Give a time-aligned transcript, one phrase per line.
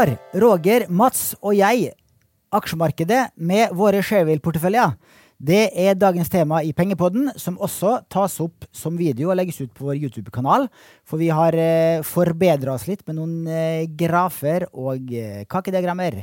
[0.00, 1.90] Slår Roger, Mats og jeg
[2.56, 4.94] aksjemarkedet med våre Sharewill-porteføljer?
[5.36, 9.74] Det er dagens tema i Pengepodden, som også tas opp som video og legges ut
[9.76, 10.70] på vår YouTube-kanal.
[11.04, 16.22] For vi har eh, forbedra oss litt med noen eh, grafer og eh, kakediagrammer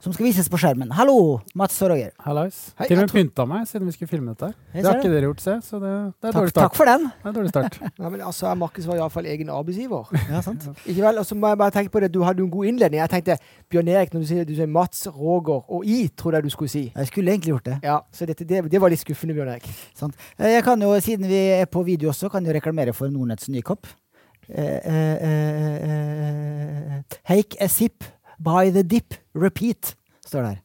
[0.00, 0.88] som skal vises på skjermen.
[0.96, 2.10] Hallo, Mats og Roger.
[2.24, 2.56] Hallais.
[2.88, 4.48] Til og med pynta meg siden vi skulle filme dette.
[4.72, 6.62] Det har ikke dere gjort, se, så det, det er Takk, dårlig start.
[6.70, 7.04] takk for den.
[7.20, 7.76] Det er dårlig start.
[8.00, 10.08] Nei, men altså, Markus var iallfall egen arbeidsgiver.
[10.30, 10.64] Ja, sant.
[10.88, 11.20] Ikke vel?
[11.20, 13.02] Og så må jeg bare tenke på det, Du hadde jo en god innledning.
[13.02, 13.36] Jeg tenkte
[13.70, 16.72] Bjørn Erik, når du sier, du sier Mats, Roger og I, trodde jeg du skulle
[16.72, 16.84] si.
[16.96, 17.78] Jeg skulle egentlig gjort det.
[17.84, 19.68] Ja, Så dette, det, det var litt skuffende, Bjørn Erik.
[20.00, 20.16] Sant.
[20.38, 23.52] Eh, Jeg kan jo, siden vi er på video også, kan jo reklamere for Nordnetts
[23.52, 23.84] nye kopp.
[24.48, 28.02] Eh, eh, eh, eh, Take a sip,
[28.40, 29.94] by the dip, repeat,
[30.26, 30.60] står det her.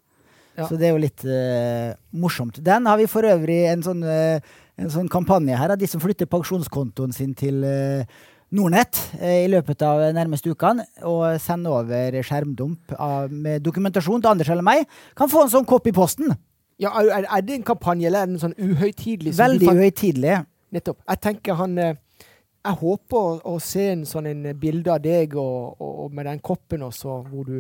[0.56, 0.68] Ja.
[0.70, 2.62] Så det er jo litt uh, morsomt.
[2.64, 4.40] Den har vi for øvrig en sånn, uh,
[4.80, 8.24] en sånn kampanje her av de som flytter pensjonskontoen sin til uh,
[8.56, 14.52] Nordnett i løpet av nærmeste ukene, og sender over skjermdump av, med dokumentasjon til Anders
[14.54, 14.86] eller meg,
[15.18, 16.32] kan få en sånn kopp i posten.
[16.80, 19.34] Ja, er, er det en kampanje, eller er den sånn uhøytidelig?
[19.36, 20.38] Veldig uhøytidelig.
[20.78, 21.02] Nettopp.
[21.10, 25.76] Jeg tenker han Jeg håper å, å se en sånn en bilde av deg og,
[25.82, 27.58] og, og med den koppen også, hvor du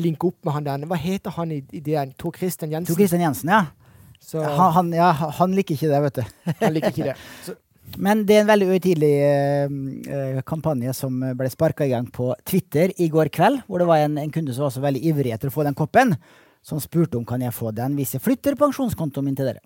[0.00, 0.86] linker opp med han der.
[0.90, 2.00] Hva heter han i, i det?
[2.20, 2.92] Tor Christian Jensen?
[2.92, 3.66] Tor Christian Jensen, ja.
[4.20, 5.10] Så, Han, han, ja.
[5.12, 6.52] han liker ikke det, vet du.
[6.62, 7.16] han liker ikke det.
[7.46, 7.54] Så,
[8.02, 9.76] Men det er en veldig uhøytidelig eh,
[10.16, 13.62] eh, kampanje som ble sparka i gang på Twitter i går kveld.
[13.68, 15.76] Hvor det var en, en kunde som var så veldig ivrig etter å få den
[15.78, 16.16] koppen,
[16.66, 19.62] som spurte om kan jeg få den hvis jeg flytter pensjonskontoen min til dere.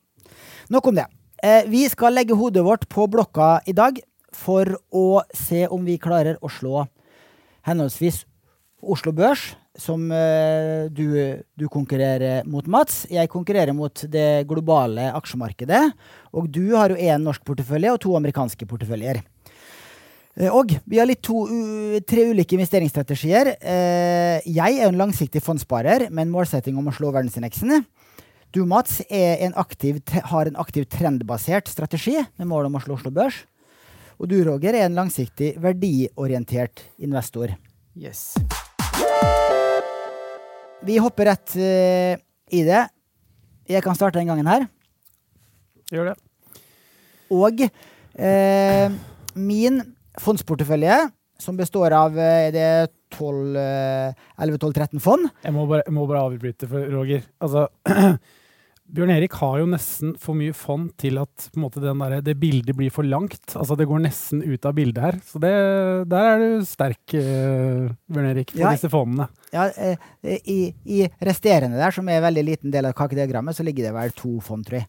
[0.70, 1.08] Nok om det.
[1.40, 3.96] Uh, vi skal legge hodet vårt på blokka i dag
[4.36, 6.84] for å se om vi klarer å slå
[7.66, 8.26] henholdsvis
[8.80, 11.06] Oslo Børs, som eh, du,
[11.56, 13.06] du konkurrerer mot, Mats.
[13.10, 15.82] Jeg konkurrerer mot det globale aksjemarkedet.
[16.36, 19.22] Og du har jo én norsk portefølje og to amerikanske porteføljer.
[20.36, 21.46] Eh, Og vi har litt to,
[22.06, 23.54] tre ulike investeringsstrategier.
[23.60, 27.84] Eh, Jeg er en langsiktig fondssparer med en målsetting om å slå verdensindeksen.
[28.52, 33.12] Du, Mats, en aktiv, har en aktiv trendbasert strategi med mål om å slå Oslo
[33.14, 33.44] Børs.
[34.18, 37.54] Og du, Roger, er en langsiktig verdiorientert investor.
[37.94, 38.34] yes.
[40.86, 42.14] Vi hopper rett uh,
[42.50, 42.82] i det.
[43.70, 44.66] Jeg kan starte den gangen her.
[45.92, 46.16] Gjør det.
[47.30, 48.86] Og uh,
[49.36, 49.82] min
[50.20, 50.96] fondsportefølje,
[51.40, 56.04] som består av uh, det er 12, eh, 11-12-13 fond Jeg må bare, jeg må
[56.06, 57.24] bare avbryte for Roger.
[57.42, 57.66] Altså,
[58.90, 62.16] Bjørn Erik har jo nesten for mye fond til at på en måte, den der,
[62.26, 63.38] det bildet blir for langt.
[63.54, 65.18] Altså, det går nesten ut av bildet her.
[65.26, 65.52] Så det,
[66.10, 68.72] der er du sterk, eh, Bjørn Erik, for Ja.
[68.74, 69.28] disse fondene.
[69.54, 73.62] ja, eh, i, I resterende der, som er en veldig liten del av kakediagrammet, så
[73.66, 74.88] ligger det vel to fond, tror jeg.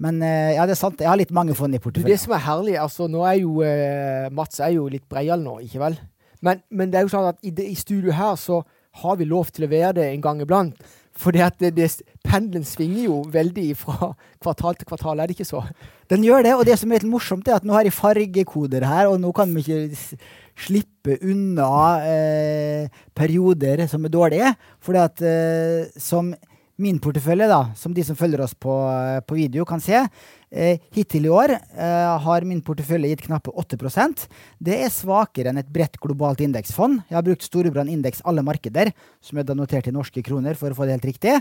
[0.00, 1.00] Men eh, ja, det er sant.
[1.02, 2.08] Jeg har litt mange fond i porteføljen.
[2.14, 5.58] det som er herlig, altså nå er jo eh, Mats er jo litt breial nå,
[5.66, 5.98] ikke vel?
[6.40, 8.62] Men, men det er jo sånn at i, det, i studio her så
[9.02, 10.78] har vi lov til å være det en gang iblant.
[11.20, 11.88] Fordi at det, det,
[12.24, 15.62] pendelen svinger jo veldig fra kvartal til kvartal, er det ikke så?
[16.10, 18.86] Den gjør det, og det som er litt morsomt, er at nå har jeg fargekoder
[18.88, 20.20] her, og nå kan vi ikke
[20.60, 21.70] slippe unna
[22.04, 24.54] eh, perioder som er dårlige.
[24.84, 26.32] Fordi at eh, som
[26.80, 30.06] min portefølje, da, som de som følger oss på, eh, på video, kan se,
[30.50, 34.24] hittil i år eh, har min portefølje gitt knappe 8%
[34.58, 37.04] Det er svakere enn et bredt globalt indeksfond.
[37.06, 38.90] Jeg har brukt Storebrand indeks alle markeder,
[39.22, 41.36] som er da notert i norske kroner, for å få det helt riktig,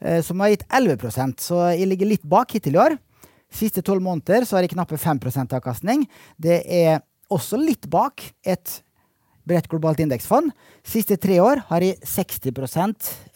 [0.00, 2.98] eh, som har gitt 11% Så jeg ligger litt bak hittil i år.
[3.52, 6.08] Siste tolv måneder så har jeg knappe 5% avkastning.
[6.40, 8.80] Det er også litt bak et
[9.44, 10.52] bredt globalt indeksfond.
[10.84, 12.48] Siste tre år har jeg 60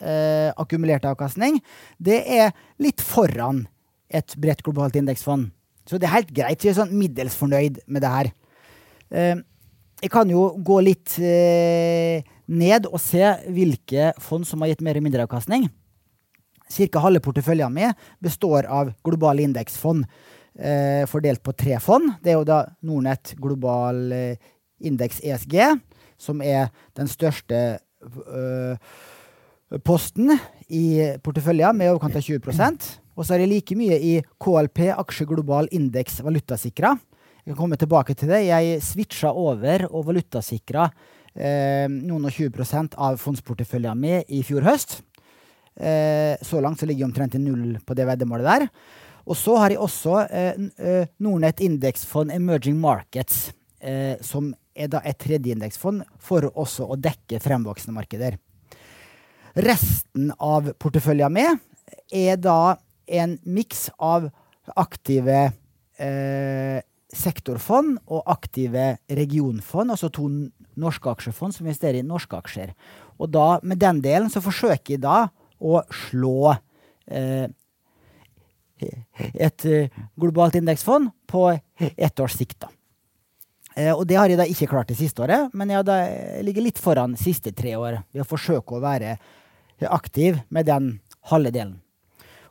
[0.00, 1.60] eh, akkumulert avkastning.
[2.00, 3.66] Det er litt foran
[4.09, 5.51] et bredt globalt indeksfond.
[5.89, 6.65] Så det er helt greit.
[6.65, 8.31] Jeg er sånn middels fornøyd med det her.
[9.09, 9.39] Eh,
[9.99, 15.01] jeg kan jo gå litt eh, ned og se hvilke fond som har gitt mer
[15.01, 15.66] og mindre avkastning.
[16.71, 22.13] Cirka halve porteføljen min består av globale indeksfond eh, fordelt på tre fond.
[22.22, 25.57] Det er jo da Nordnett global eh, indeks ESG,
[26.21, 26.69] som er
[26.99, 27.81] den største
[29.83, 30.31] posten
[30.71, 30.84] i
[31.25, 32.39] porteføljen, med i overkant av 20
[33.18, 36.94] Og så er det like mye i KLP, aksjeglobal indeks valutasikra.
[37.42, 38.44] Jeg kan komme tilbake til det.
[38.47, 40.86] Jeg switcha over og valutasikra
[41.34, 45.00] eh, noen og 20% av fondsporteføljen min i fjor høst.
[45.74, 48.68] Eh, så langt så ligger jeg omtrent i null på det veddemålet der.
[49.28, 53.48] Og så har jeg også eh, eh, Nordnett indeksfond Emerging Markets,
[53.82, 58.38] eh, som er da et tredje indeksfond for også å dekke fremvoksende markeder.
[59.59, 61.59] Resten av porteføljen min
[62.15, 62.76] er da
[63.09, 64.28] en miks av
[64.77, 65.41] aktive
[65.99, 70.28] eh, sektorfond og aktive regionfond, altså to
[70.78, 72.75] norske aksjefond som investerer i norske aksjer.
[73.19, 75.27] Og da, med den delen så forsøker jeg da
[75.59, 76.53] å slå
[77.10, 77.49] eh,
[78.78, 81.49] et eh, globalt indeksfond på
[81.89, 82.61] ett års sikt.
[82.61, 82.71] da.
[83.75, 86.47] Eh, og det har jeg da ikke klart det siste året, men jeg, da, jeg
[86.47, 89.16] ligger litt foran siste tre år ved å forsøke å være
[89.89, 90.97] aktiv med den
[91.31, 91.77] halve delen.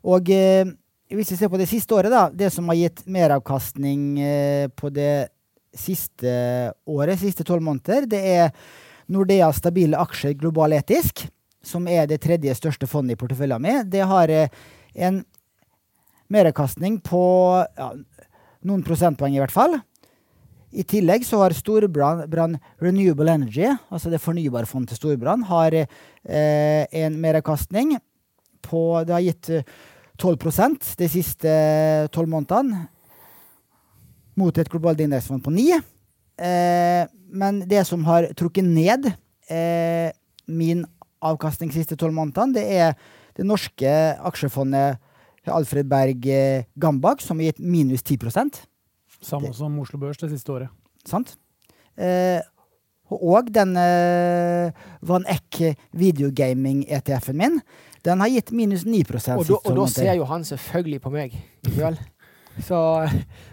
[0.07, 0.67] Og eh,
[1.11, 4.91] hvis vi ser på det siste året, da, det som har gitt meravkastning eh, på
[4.91, 5.29] det
[5.77, 6.31] siste
[6.87, 8.53] året, siste tolv måneder, det er
[9.11, 11.25] Nordea stabile aksjer global etisk,
[11.63, 13.83] som er det tredje største fondet i porteføljen min.
[13.87, 14.51] Det har eh,
[14.95, 15.21] en
[16.31, 17.21] meravkastning på
[17.63, 17.91] ja,
[18.67, 19.77] noen prosentpoeng, i hvert fall.
[20.75, 26.83] I tillegg så har Storbrann Renewable Energy, altså det fornybare fondet til Storbrann, har eh,
[26.91, 27.95] en meravkastning
[28.67, 29.49] på Det har gitt
[30.17, 31.51] 12 de siste
[32.11, 32.87] tolv månedene.
[34.37, 39.07] Mot et globalt indeksfond på 9 eh, Men det som har trukket ned
[39.49, 40.11] eh,
[40.45, 40.85] min
[41.21, 42.93] avkastning de siste tolv månedene, det er
[43.37, 43.89] det norske
[44.29, 45.01] aksjefondet
[45.53, 48.17] Alfred Berg eh, Gambak, som har gitt minus 10
[49.21, 50.69] Samme som Oslo Børs det siste året.
[51.07, 51.37] Sant?
[51.97, 52.41] Eh,
[53.09, 55.61] og den eh, Van Eck
[55.95, 57.61] videogaming-ETF-en min,
[58.05, 61.37] den har gitt minus 9 Og da, og da ser jo han selvfølgelig på meg.
[62.65, 62.77] Så,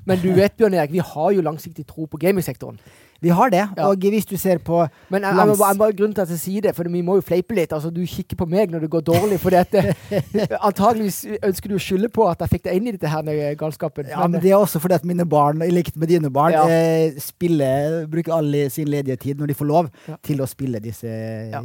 [0.09, 2.79] men du vet, Bjørn Erik, vi har jo langsiktig tro på gamingsektoren.
[3.23, 3.63] Vi har det.
[3.77, 3.87] Ja.
[3.89, 6.61] Og hvis du ser på Men jeg, jeg, jeg, bare grunnen til at jeg sier
[6.67, 7.73] det, for vi må jo fleipe litt.
[7.73, 9.39] Altså, Du kikker på meg når det går dårlig.
[9.41, 9.95] For dette,
[10.69, 13.41] antageligvis ønsker du å skylde på at jeg fikk deg inn i dette her med
[13.61, 14.11] galskapen.
[14.11, 16.65] Ja, men det er også fordi at mine barn, i likhet med dine barn, Ja.
[16.69, 20.17] eh, spiller, bruker all sin ledige tid når de får lov Ja.
[20.23, 21.09] til å spille disse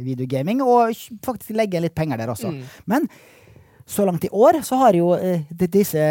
[0.00, 0.94] videogaming, og
[1.24, 2.50] faktisk legge litt penger der også.
[2.54, 2.62] Mm.
[2.86, 3.08] Men
[3.90, 6.02] så langt i år så har jo eh, disse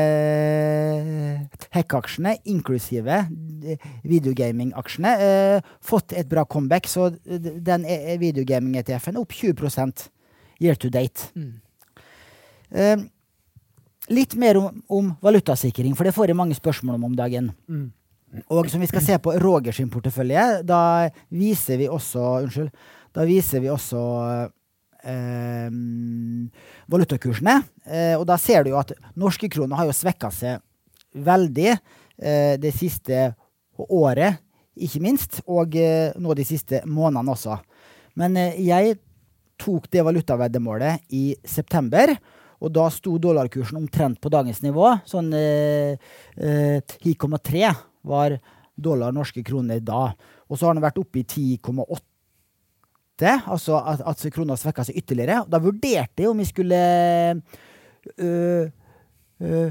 [1.71, 3.21] hack-aksjene, inklusive
[3.63, 6.89] eh, videogaming-aksjene, eh, fått et bra comeback.
[6.91, 10.09] Så den eh, videogaming-ETF-en er opp 20%
[10.59, 11.29] year to date.
[11.39, 11.53] Mm.
[12.75, 13.07] Eh,
[14.11, 17.53] litt mer om, om valutasikring, for det får jeg mange spørsmål om om dagen.
[17.71, 17.89] Mm.
[18.51, 22.73] Og som vi skal se på Roger sin portefølje, da viser vi også Unnskyld.
[23.15, 23.99] Da viser vi også
[25.09, 25.69] eh,
[26.91, 27.59] valutakursene.
[27.85, 30.61] Eh, og da ser du jo at norske kroner har jo svekka seg
[31.25, 33.31] veldig eh, det siste
[33.89, 34.41] året,
[34.79, 35.41] ikke minst.
[35.49, 37.59] Og eh, nå de siste månedene også.
[38.19, 38.99] Men eh, jeg
[39.59, 42.13] tok det valutaveddemålet i september.
[42.59, 44.91] Og da sto dollarkursen omtrent på dagens nivå.
[45.07, 45.95] Sånn eh,
[46.35, 47.71] eh, 10,3
[48.09, 48.35] var
[48.79, 50.09] dollar norske kroner da.
[50.49, 52.03] Og så har den vært oppe i 10,8.
[53.27, 55.43] Altså at, at krona svekka seg ytterligere.
[55.49, 56.79] Da vurderte jeg om vi skulle
[58.15, 58.29] ø,
[59.43, 59.63] ø,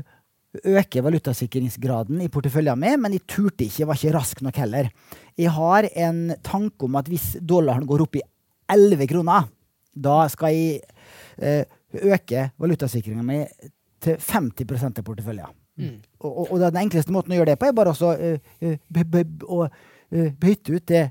[0.75, 3.83] øke valutasikringsgraden i porteføljen min, men jeg turte ikke.
[3.83, 4.91] Jeg var ikke rask nok heller.
[5.39, 8.25] Jeg har en tanke om at hvis dollaren går opp i
[8.69, 9.49] 11 kroner,
[9.97, 11.65] da skal jeg
[12.05, 13.43] øke valutasikringa mi
[14.03, 15.55] til 50 av porteføljen.
[15.79, 15.99] Mm.
[16.21, 20.75] Og, og, og den enkleste måten å gjøre det på, er bare å ø, bytte
[20.75, 21.05] ut det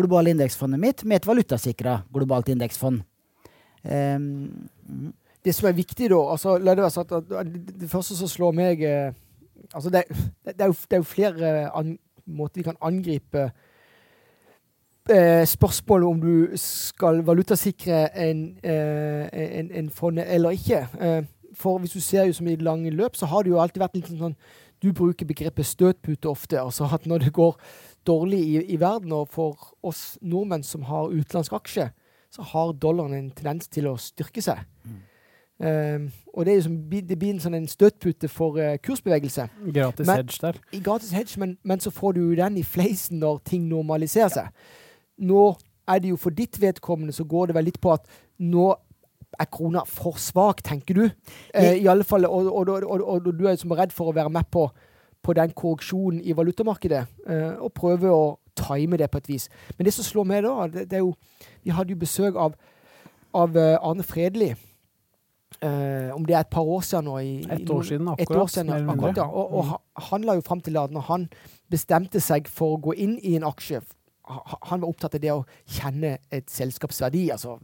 [0.00, 3.02] globale indeksfondet mitt med et valutasikra globalt indeksfond.
[3.84, 5.12] Um.
[5.44, 8.52] Det som er viktig, da altså, La det være sagt at det, første som slår
[8.52, 9.14] meg eh,
[9.72, 10.02] altså det,
[10.44, 13.50] det, det, er jo, det er jo flere an, måter vi kan angripe
[15.10, 20.86] eh, spørsmålet om du skal valutasikre en, eh, en, en fond eller ikke.
[21.00, 21.22] Eh,
[21.54, 23.96] for hvis du ser jo som i lange løp, så har det jo alltid vært
[23.96, 24.36] litt sånn
[24.80, 26.60] Du bruker begrepet støtpute ofte.
[26.60, 27.56] altså at Når det går
[28.06, 31.90] dårlig i, i verden, og for oss nordmenn som har utenlandsk aksje,
[32.30, 34.62] så har dollaren en tendens til å styrke seg.
[35.60, 39.44] Um, og det, er jo som, det blir en sånn en støtpute for uh, kursbevegelse.
[39.74, 40.60] Gratis Men- hedge der.
[40.72, 44.70] I gratis hedge, men, men så får du den i fleisen når ting normaliserer seg.
[45.20, 45.50] Nå
[45.90, 48.08] er det jo for ditt vedkommende så går det vel litt på at
[48.40, 48.70] nå
[49.40, 51.04] er krona for svak, tenker du.
[51.52, 54.16] Uh, I alle fall, og, og, og, og, du er jo som redd for å
[54.16, 54.64] være med på,
[55.22, 59.48] på den korreksjonen i valutamarkedet, eh, og prøve å time det på et vis.
[59.78, 61.14] Men det som slår meg da, det, det er jo
[61.64, 62.54] Vi hadde jo besøk av,
[63.34, 64.54] av eh, Arne Fredli.
[65.60, 67.18] Uh, om det er et par år siden nå.
[67.18, 68.42] I, Et år siden, akkurat.
[68.42, 69.24] år siden, akkurat ja.
[69.26, 71.26] Og, og ha- han la jo fram til at når han
[71.68, 73.80] bestemte seg for å gå inn i en aksje
[74.70, 77.26] Han var opptatt av det å kjenne et selskaps verdi.
[77.34, 77.58] Altså.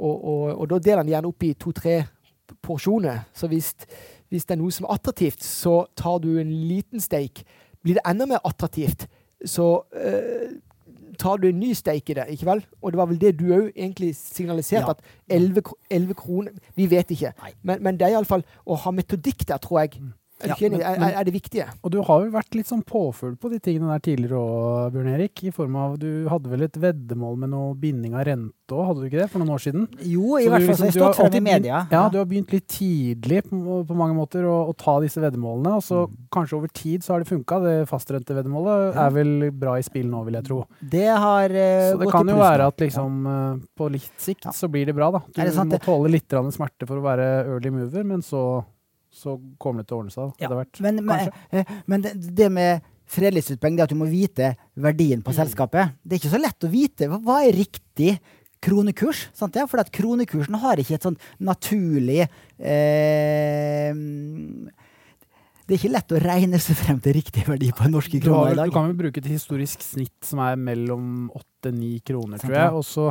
[0.00, 1.98] Og, og, og da deler han gjerne opp i to-tre
[2.64, 3.26] porsjoner.
[3.36, 3.74] Så hvis,
[4.32, 7.42] hvis det er noe som er attraktivt, så tar du en liten steik.
[7.84, 9.04] Blir det enda mer attraktivt,
[9.44, 10.54] så eh,
[11.20, 12.62] tar du en ny steik i det, ikke vel?
[12.80, 14.94] Og det var vel det du òg egentlig signaliserte, Ja.
[14.96, 17.32] at 11, 11 kroner Vi vet ikke.
[17.62, 20.00] Men, men det er iallfall å ha metodikk der, tror jeg.
[20.42, 21.66] Er, Ja, er, er det viktige?
[21.82, 25.12] Og du har jo vært litt sånn påfugl på de tingene der tidligere òg, Bjørn
[25.14, 25.44] Erik.
[25.46, 29.02] I form av Du hadde vel et veddemål med noe binding av rente òg, hadde
[29.02, 29.28] du ikke det?
[29.32, 29.86] For noen år siden?
[30.00, 31.86] Jo, i Så hvert fall liksom- jeg stått frem i media.
[31.92, 35.76] Ja, du har begynt litt tidlig på, på mange måter å, å ta disse veddemålene.
[35.76, 37.60] Og så kanskje over tid så har det funka.
[37.62, 40.62] Det fastrenteveddemålet er vel bra i spill nå, vil jeg tro.
[40.80, 44.46] Det har uh, Så det gått kan jo være at liksom eh, på litt sikt
[44.48, 44.50] Ja.
[44.56, 45.20] så blir det bra, da.
[45.32, 48.64] Du sant, må tåle litt smerte for å være early mover, men så,
[49.12, 50.32] så kommer det til å ordne seg.
[50.40, 50.80] Ja, Vært.
[50.80, 55.20] Men, men, eh, men det, det med fredelighetsutpenger, det er at du må vite verdien
[55.22, 55.36] på Mm.
[55.42, 55.92] selskapet.
[56.02, 58.14] Det er ikke så lett å vite hva, hva er riktig
[58.62, 59.26] kronekurs.
[59.36, 59.56] Sant?
[59.58, 59.66] Ja?
[59.68, 63.92] For at kronekursen har ikke et sånn naturlig eh,
[65.62, 68.52] Det er ikke lett å regne seg frem til riktig verdi på en norske kroner
[68.52, 68.70] i dag.
[68.70, 71.30] du kan jo bruke et historisk snitt som er mellom
[71.64, 72.72] 8-9 kroner, Sant, tror jeg.
[72.80, 73.06] Og så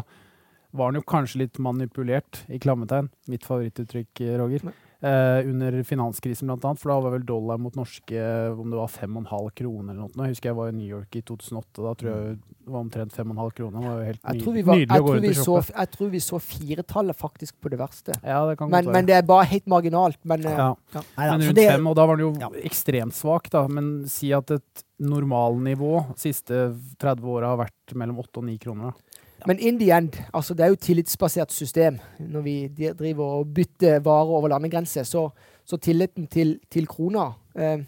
[0.76, 4.68] var den jo kanskje litt manipulert, i klammetegn, mitt favorittuttrykk, Roger,
[5.02, 6.80] eh, under finanskrisen annet.
[6.80, 8.22] For da var vel dollar mot norske
[8.54, 10.26] om det var 5,5 kroner eller noe.
[10.28, 11.82] Jeg husker jeg var i New York i 2008.
[11.82, 13.80] Da tror jeg det var omtrent 5,5 kroner.
[13.82, 15.78] Det var jo helt ny, var, nydelig å gå tror rundt vi, og så, shoppe.
[15.82, 18.16] jeg tror vi så firetallet faktisk på det verste.
[18.24, 20.20] Ja, det kan Men, godt men det er bare helt marginalt.
[20.24, 20.56] Men ja.
[20.94, 21.02] Ja.
[21.18, 22.50] Neida, Men rundt det- fem, og da var den jo Ja.
[22.64, 23.68] ekstremt svak, da.
[23.68, 28.92] Men si at et normalnivå siste 30 åra har vært mellom 8 og 9 kroner.
[28.92, 29.11] Da.
[29.48, 31.98] Men in the end, altså det er jo tillitsbasert system.
[32.20, 35.30] Når vi driver og bytter varer over landegrenser, så,
[35.66, 37.82] så tilliten til, til krona eh,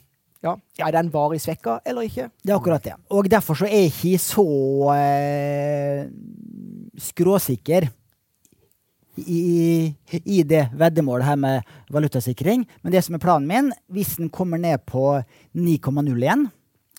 [0.43, 2.29] ja, Er den varig svekka eller ikke?
[2.43, 2.95] Det er akkurat det.
[3.09, 4.47] Og derfor så er jeg ikke så
[4.97, 6.07] eh,
[6.99, 7.87] skråsikker
[9.17, 9.93] i,
[10.25, 11.61] i det veddemålet her med
[11.93, 12.65] valutasikring.
[12.81, 15.21] Men det som er planen min, hvis den kommer ned på
[15.53, 16.49] 9,01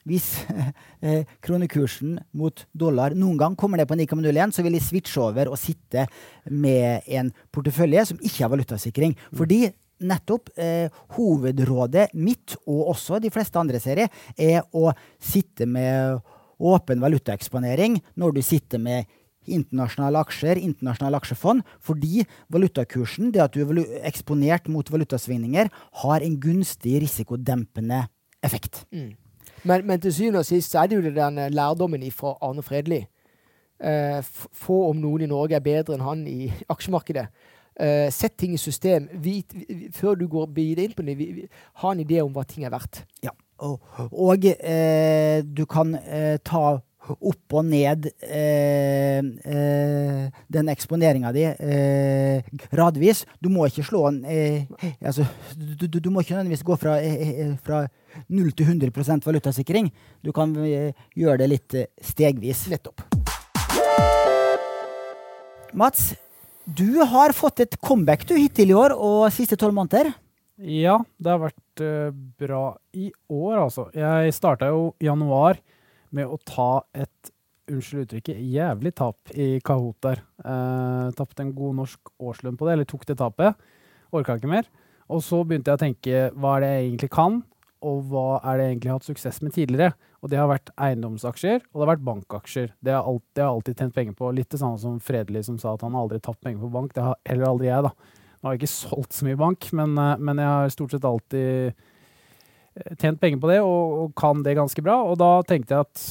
[0.08, 0.28] hvis
[1.04, 5.52] eh, kronekursen mot dollar noen gang kommer ned på 9,01, så vil de switche over
[5.52, 6.06] og sitte
[6.50, 9.16] med en portefølje som ikke har valutasikring.
[9.34, 9.64] Fordi
[10.04, 14.90] nettopp eh, hovedrådet mitt, og også de fleste andre serier, er å
[15.22, 16.20] sitte med
[16.64, 19.10] åpen valutaeksponering når du sitter med
[19.44, 25.68] internasjonale aksjer, internasjonale aksjefond, fordi valutakursen, det at du er eksponert mot valutasvingninger,
[26.04, 28.06] har en gunstig risikodempende
[28.44, 28.86] effekt.
[29.64, 33.02] Men, men til syvende og sist så er det jo den lærdommen fra Arne Fredli.
[33.84, 34.20] Eh,
[34.52, 37.26] få om noen i Norge er bedre enn han i aksjemarkedet.
[37.80, 39.08] Eh, sett ting i system.
[39.24, 41.48] Vit, vi- før du går videre inn på det,
[41.82, 43.02] ha en idé om hva ting er verdt.
[43.24, 43.32] Ja.
[43.64, 43.80] Og,
[44.12, 46.80] og eh, du kan eh, ta
[47.12, 53.24] opp og ned eh, eh, den eksponeringa di eh, gradvis.
[53.42, 56.96] Du må ikke slå den eh, altså, du, du, du må ikke nødvendigvis gå fra,
[57.02, 57.84] eh, eh, fra
[58.28, 59.92] 0 til 100 valutasikring.
[60.24, 62.66] Du kan eh, gjøre det litt eh, stegvis.
[62.72, 63.04] Nettopp.
[65.74, 66.12] Mats,
[66.64, 70.12] du har fått et comeback du hittil i år og siste tolv måneder.
[70.62, 73.88] Ja, det har vært eh, bra i år, altså.
[73.90, 75.58] Jeg starta jo i januar
[76.14, 77.32] med å ta et,
[77.70, 80.20] unnskyld uttrykket, jævlig tap i Kahoot der.
[80.44, 83.56] Eh, Tapte en god norsk årslønn på det, eller tok det tapet.
[84.14, 84.68] Orka ikke mer.
[85.12, 87.38] Og så begynte jeg å tenke hva er det jeg egentlig kan,
[87.84, 89.96] og hva er det jeg egentlig har hatt suksess med tidligere.
[90.24, 92.70] Og det har vært eiendomsaksjer, og det har vært bankaksjer.
[92.80, 94.30] Det har alltid, jeg har alltid tjent penger på.
[94.32, 96.94] Litt det samme som Fredelig som sa at han aldri tapt penger på bank.
[96.96, 97.92] Det har heller aldri jeg, da.
[98.40, 101.04] Nå har jeg ikke solgt så mye bank, men, eh, men jeg har stort sett
[101.08, 101.84] alltid
[102.98, 105.00] tjent penger på det, og, og kan det ganske bra.
[105.06, 106.04] Og da tenkte jeg at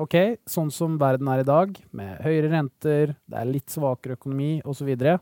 [0.00, 0.16] ok,
[0.48, 4.82] sånn som verden er i dag, med høyere renter, det er litt svakere økonomi osv.,
[4.82, 5.16] så, videre,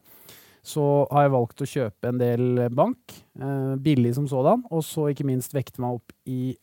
[0.63, 5.09] så har jeg valgt å kjøpe en del bank, eh, billig som sådan, og så
[5.11, 6.55] ikke minst vekte meg opp i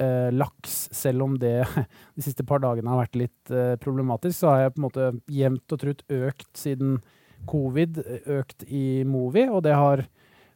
[0.00, 1.58] eh, laks, selv om det
[2.16, 5.10] de siste par dagene har vært litt eh, problematisk, så har jeg på en måte
[5.40, 7.00] jevnt og trutt økt siden
[7.50, 10.04] covid, økt i Movi, og det har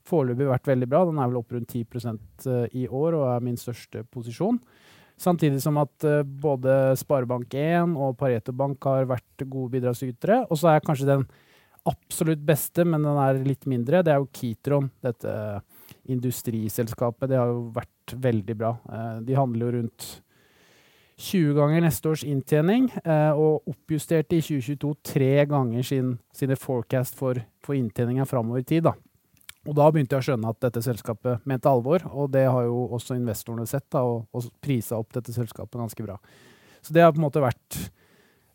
[0.08, 1.04] foreløpig vært veldig bra.
[1.08, 4.61] Den er vel opp rundt 10% i år og er min største posisjon.
[5.20, 10.42] Samtidig som at eh, både Sparebank1 og Pareto Bank har vært gode bidragsytere.
[10.50, 11.25] Og så er kanskje den
[11.87, 14.90] absolutt beste, men den er litt mindre, det er jo Kitron.
[15.04, 15.34] Dette
[16.11, 17.30] industriselskapet.
[17.30, 18.75] Det har jo vært veldig bra.
[18.90, 20.11] Eh, de handler jo rundt
[21.25, 27.14] 20 ganger neste års inntjening, eh, og oppjusterte i 2022 tre ganger sin, sine forecast
[27.14, 28.88] for, for inntjeninga framover i tid.
[28.88, 28.96] Da.
[29.64, 32.83] Og da begynte jeg å skjønne at dette selskapet mente alvor, og det har jo
[32.97, 36.18] også investorene sett, da, og, og prisa opp dette selskapet ganske bra.
[36.85, 37.78] Så det har på en måte vært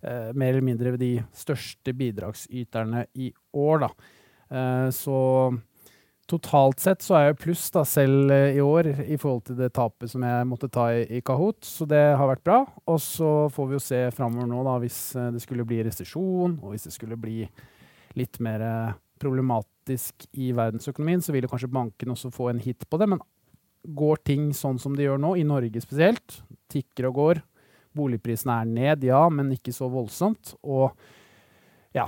[0.06, 3.89] eh, mer eller mindre de største bidragsyterne i år, da.
[4.50, 5.18] Eh, så
[6.30, 9.72] totalt sett så er jeg pluss da, selv eh, i år i forhold til det
[9.75, 12.60] tapet som jeg måtte ta i, i Kahoot, så det har vært bra.
[12.86, 16.60] Og så får vi jo se framover nå, da, hvis eh, det skulle bli resesjon,
[16.62, 17.42] og hvis det skulle bli
[18.20, 18.98] litt mer eh,
[19.89, 23.08] problematisk i verdensøkonomien, så vil jo kanskje banken også få en hit på det.
[23.10, 23.19] Men
[23.84, 27.41] går ting sånn som de gjør nå, i Norge spesielt, tikker og går,
[27.96, 30.93] boligprisene er ned, ja, men ikke så voldsomt, og
[31.96, 32.05] ja,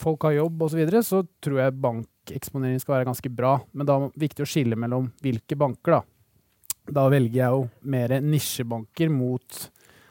[0.00, 3.60] folk har jobb osv., så, videre, så tror jeg bankeksponering skal være ganske bra.
[3.72, 6.02] Men da er det viktig å skille mellom hvilke banker, da.
[6.84, 9.60] Da velger jeg jo mer nisjebanker mot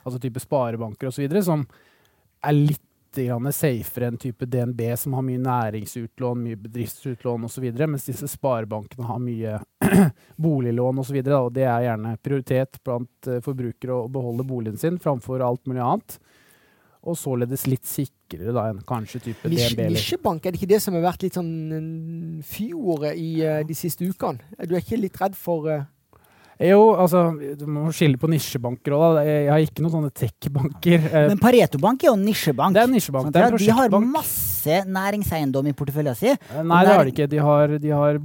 [0.03, 1.67] altså type sparebanker osv., som
[2.43, 8.27] er litt safere enn type DNB, som har mye næringsutlån, mye bedriftsutlån osv., mens disse
[8.27, 9.59] sparebankene har mye
[10.35, 11.17] boliglån osv.
[11.17, 15.43] Og, så og det er gjerne prioritet blant eh, forbrukere å beholde boligen sin framfor
[15.45, 16.19] alt mulig annet.
[17.03, 19.91] Og således litt sikrere da enn kanskje type Nisje, DNB.
[19.91, 24.07] Nisjebank, er det ikke det som har vært litt sånn fyordet i uh, de siste
[24.07, 24.39] ukene?
[24.63, 25.83] Du er ikke litt redd for uh
[26.69, 27.21] jo, altså,
[27.59, 29.19] du må skille på nisjebanker òg.
[29.25, 31.07] Jeg har ikke noen sånne tech-banker.
[31.09, 32.75] Eh, Men Pareto Bank er jo nisjebank.
[32.75, 33.27] Det er nisjebank.
[33.27, 36.37] Sånn, det er en de har masse næringseiendom i porteføljen sin.
[36.37, 37.27] Eh, nei, det har de ikke.
[37.31, 38.19] De har, de har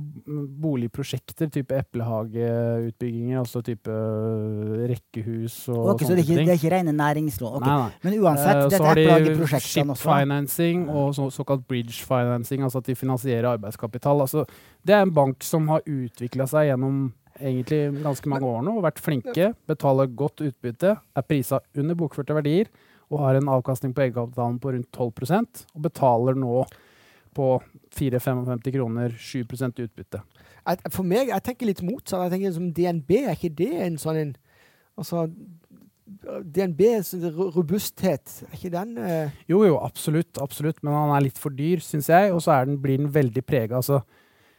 [0.62, 6.48] boligprosjekter, type eplehageutbygginger, altså type eh, rekkehus og okay, sånne så det er ikke, ting.
[6.50, 7.58] Det er ikke rene næringslån?
[7.58, 7.68] Okay.
[7.68, 8.02] Nei, nei.
[8.06, 10.02] Men uansett, dette er eplehageprosjektene også.
[10.04, 14.20] Så har de ship financing og så, såkalt bridge financing, altså at de finansierer arbeidskapital.
[14.26, 14.44] Altså,
[14.86, 18.84] det er en bank som har utvikla seg gjennom egentlig ganske mange år nå og
[18.86, 22.70] vært flinke, betaler godt utbytte, er prisa under bokførte verdier
[23.08, 26.64] og har en avkastning på egenkapitalen på rundt 12% og betaler nå
[27.38, 27.46] på
[27.96, 29.38] 4-55 kroner 7
[29.84, 30.20] utbytte.
[30.92, 32.26] For meg, jeg tenker litt motsatt.
[32.26, 34.36] Jeg tenker som DNB, er ikke det en sånn en
[34.98, 35.28] Altså
[36.42, 36.80] DNB,
[37.54, 39.34] robusthet, er ikke den uh...
[39.46, 40.40] Jo, jo, absolutt.
[40.42, 42.32] absolutt, Men han er litt for dyr, syns jeg.
[42.34, 43.78] Og så blir den veldig prega.
[43.78, 44.00] Altså,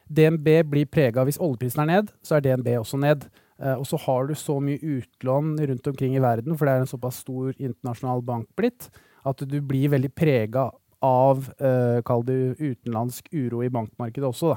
[0.10, 3.28] DNB blir prega Hvis oljeprisen er ned, så er DNB også ned.
[3.60, 6.86] Uh, og så har du så mye utlån rundt omkring i verden, for det er
[6.86, 8.88] en såpass stor internasjonal bank blitt,
[9.28, 10.70] at du blir veldig prega
[11.04, 14.56] av uh, kall det utenlandsk uro i bankmarkedet også.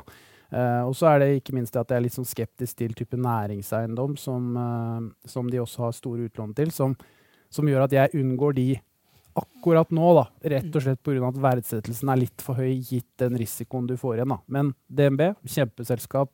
[0.52, 3.16] Uh, og så er det ikke minst at jeg er litt sånn skeptisk til type
[3.16, 6.96] næringseiendom, som, uh, som de også har store utlån til, som,
[7.52, 8.66] som, gjør at jeg unngår de
[9.34, 11.28] akkurat nå, da, rett og slett pga.
[11.28, 14.34] at verdsettelsen er litt for høy gitt den risikoen du får igjen.
[14.34, 14.38] da.
[14.46, 16.32] Men DNB, kjempeselskap,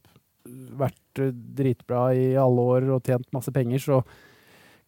[0.79, 4.01] vært eh, dritbra i alle år og tjent masse penger, så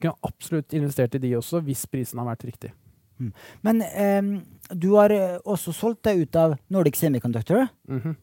[0.00, 2.72] kunne absolutt investert i de også, hvis prisen har vært riktig.
[3.20, 3.30] Mm.
[3.66, 4.32] Men um,
[4.72, 7.68] du har eh, også solgt deg ut av Nordic Semiconductor.
[7.88, 8.18] Mm -hmm.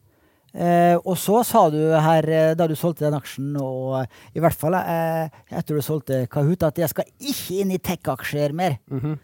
[0.48, 4.56] Uh, og så sa du her da du solgte den aksjen, og uh, i hvert
[4.56, 8.78] fall etter du solgte Kahoot, at jeg skal ikke inn i tech-aksjer mer.
[8.90, 9.18] Mm -hmm.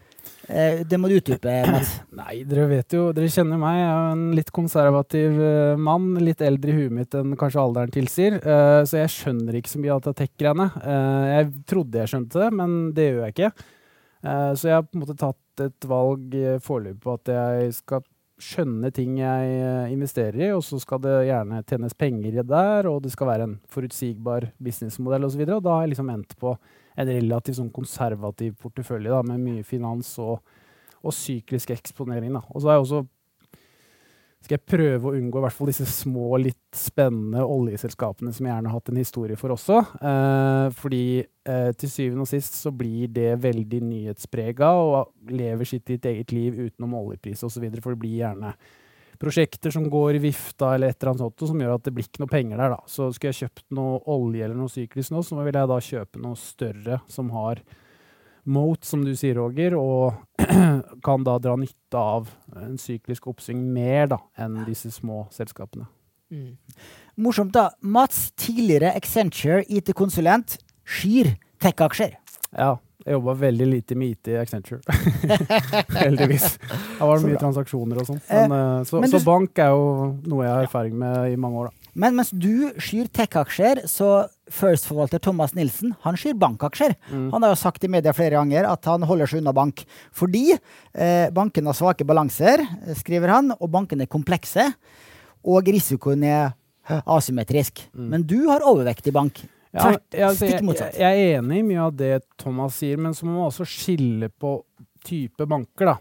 [0.47, 1.95] Eh, det må du utdype, Mats.
[2.19, 3.79] Nei, dere vet jo, dere kjenner meg.
[3.79, 6.11] Jeg er en litt konservativ uh, mann.
[6.21, 8.37] Litt eldre i huet mitt enn kanskje alderen tilsier.
[8.45, 10.67] Uh, så jeg skjønner ikke så mye av dette tech-greiene.
[11.35, 13.53] Jeg trodde jeg skjønte det, men det gjør jeg ikke.
[14.25, 18.03] så jeg har på en måte tatt et valg foreløpig på at jeg skal
[18.41, 23.13] skjønne ting jeg investerer i, og så skal det gjerne tjenes penger der, og det
[23.13, 25.45] skal være en forutsigbar businessmodell osv.
[25.45, 26.55] Og, så og da har jeg liksom endt på
[26.95, 30.39] en relativt sånn konservativ portefølje da, med mye finans og,
[31.01, 32.37] og syklisk eksponering.
[32.37, 32.43] Da.
[32.53, 33.03] Og så er jeg også
[34.45, 38.53] skal jeg prøve å unngå i hvert fall disse små, litt spennende oljeselskapene som jeg
[38.53, 39.79] gjerne har hatt en historie for også.
[39.97, 45.89] Eh, fordi eh, til syvende og sist så blir det veldig nyhetsprega og lever sitt
[45.95, 47.65] eget liv utenom oljepris osv.
[47.79, 48.53] For det blir gjerne
[49.19, 52.07] prosjekter som går i vifta, eller et eller annet sånt, som gjør at det blir
[52.07, 52.75] ikke noe penger der.
[52.75, 52.91] da.
[52.91, 56.21] Så skulle jeg kjøpt noe olje eller noe syklisk nå, så vil jeg da kjøpe
[56.23, 57.63] noe større som har
[58.45, 60.13] moat, som du sier, Roger, og
[61.05, 62.29] kan da dra nytte av
[62.61, 65.87] en syklisk oppsving mer da, enn disse små selskapene.
[66.33, 66.55] Mm.
[67.21, 67.69] Morsomt, da.
[67.81, 72.17] Mats, tidligere Accenture IT-konsulent, skyr tech-aksjer.
[72.55, 72.75] Ja.
[73.05, 74.79] Jeg jobba veldig lite med IT i Accenture.
[76.01, 76.55] Heldigvis.
[76.57, 78.21] Det var mye transaksjoner og sånn.
[78.31, 81.69] Men, eh, så, så, bank er jo noe jeg har erfaring med i mange år,
[81.69, 81.91] da.
[81.95, 86.97] Men mens du skyr tech-aksjer, så First-forvalter Thomas Nilsen han skyr bankaksjer.
[87.07, 87.29] Mm.
[87.31, 89.85] Han har jo sagt i media flere ganger at han holder seg unna bank.
[90.13, 92.65] Fordi eh, bankene har svake balanser,
[92.99, 94.67] skriver han, og bankene er komplekse.
[95.45, 96.55] Og risikoen er
[97.05, 97.85] asymmetrisk.
[97.93, 98.09] Mm.
[98.11, 99.45] Men du har overvekt i bank.
[99.75, 99.91] Ja,
[100.29, 103.35] altså, jeg, jeg, jeg, er enig i mye av det Thomas sier, men så må
[103.35, 104.57] man også skille på
[105.05, 105.91] type banker.
[105.91, 105.95] da.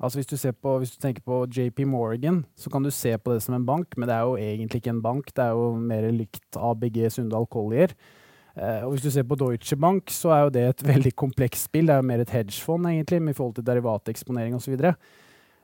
[0.00, 3.34] Altså hvis du, på, hvis du, tenker på JP Morgan, så kan du se på
[3.34, 5.28] det som en bank, men det er jo egentlig ikke en bank.
[5.36, 7.92] Det er jo mer likt ABG Sundal Collier.
[8.56, 11.68] Eh, og hvis du ser på Deutsche Bank, så er jo det et veldig komplekst
[11.68, 11.86] spill.
[11.86, 14.80] Det er jo mer et hedgefond, egentlig, med forhold til derivateksponering osv.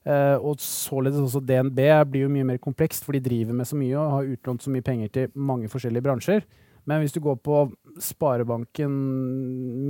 [0.06, 3.74] Uh, og således også DNB blir jo mye mer komplekst, for de driver med så
[3.74, 6.44] mye og har utlånt så mye penger til mange forskjellige bransjer.
[6.86, 7.64] Men hvis du går på
[8.02, 8.92] Sparebanken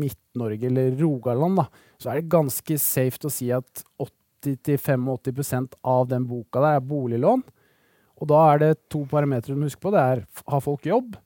[0.01, 1.67] Midt-Norge eller Rogaland, da,
[2.01, 3.85] så er det ganske safe å si at
[4.47, 7.45] 80-85 av den boka der er boliglån.
[8.17, 9.93] Og da er det to parametere du må huske på.
[9.93, 11.19] Det er har folk jobb,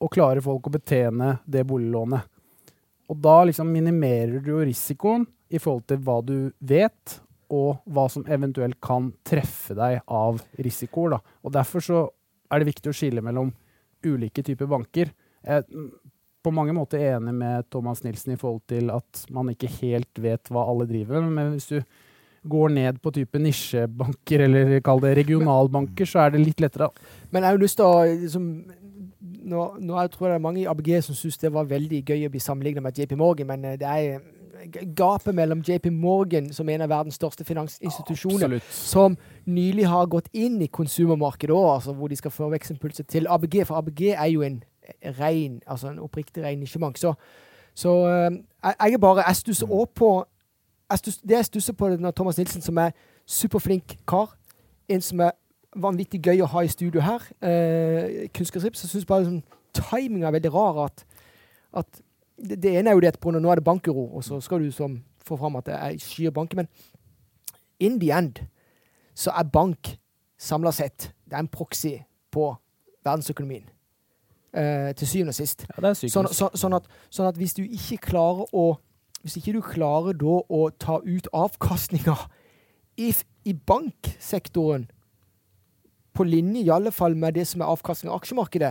[0.00, 2.28] og klarer folk å betjene det boliglånet.
[3.10, 7.18] Og da liksom minimerer du jo risikoen i forhold til hva du vet,
[7.50, 11.16] og hva som eventuelt kan treffe deg av risikoer.
[11.16, 11.34] Da.
[11.42, 12.04] Og derfor så
[12.50, 13.50] er det viktig å skille mellom
[14.06, 15.12] ulike typer banker.
[15.44, 15.90] Jeg er
[16.40, 20.48] på mange måter enig med Thomas Nilsen i forhold til at man ikke helt vet
[20.52, 21.80] hva alle driver med, men hvis du
[22.48, 26.88] går ned på type nisjebanker, eller kall det regionalbanker, så er det litt lettere.
[27.30, 28.46] Men jeg har jo lyst til å liksom,
[29.52, 32.24] nå, nå tror jeg det er mange i ABG som syns det var veldig gøy
[32.24, 34.22] å bli sammenlignet med JP Morgan, men eh, det er
[34.96, 40.08] gapet mellom JP Morgan, som er en av verdens største finansinstitusjoner, ja, som nylig har
[40.10, 43.62] gått inn i konsumermarkedet òg, altså hvor de skal få vekstimpulser til ABG.
[43.66, 44.62] For ABG er jo en
[45.20, 46.98] rein, altså en oppriktig rein nisjebank.
[46.98, 47.14] Så,
[47.74, 48.30] så eh,
[48.64, 50.10] jeg, jeg er bare Jeg stusser òg på
[50.90, 52.90] jeg stusser, Det jeg stusser på når Thomas Nilsen, som er
[53.26, 54.36] superflink kar,
[54.88, 55.30] en som er
[55.76, 59.42] vanvittig gøy å ha i studio her, eh, kunnskapsrips, så syns bare sånn,
[59.76, 60.80] timinga er veldig rar.
[60.84, 61.04] At,
[61.72, 62.00] at
[62.48, 64.70] det, det ene er jo det at nå er det bankuro, og så skal du
[64.72, 66.56] som få fram at det er skyr banker.
[66.56, 66.68] Men
[67.80, 68.42] in the end
[69.14, 69.96] så er bank
[70.40, 71.98] samla sett det er en proxy
[72.32, 72.54] på
[73.04, 73.68] verdensøkonomien.
[74.50, 75.66] Eh, til syvende og sist.
[75.68, 75.92] Ja.
[75.94, 78.80] Sånn, så, sånn, at, sånn at hvis du ikke klarer å
[79.20, 82.14] Hvis ikke du klarer da å ta ut avkastninga
[82.96, 83.10] i,
[83.44, 84.86] i banksektoren
[86.16, 88.70] på linje i alle fall med det som er avkastning av aksjemarkedet,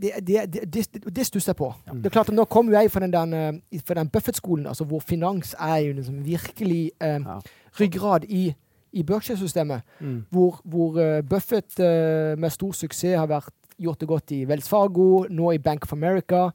[0.00, 1.74] det, det, det, det, stusser jeg på.
[1.92, 3.32] Det er klart at Nå kommer jeg fra den, der,
[3.72, 7.38] eh, den Buffett-skolen, altså hvor finans er jo liksom virkelig eh, Ja.
[7.80, 8.54] ryggrad i,
[8.92, 10.24] i Berkshire-systemet Mm.
[10.30, 14.68] hvor, hvor eh, Buffett eh, med stor suksess har vært, gjort det godt i Wells
[14.68, 16.50] Fargo, nå i Bank of America.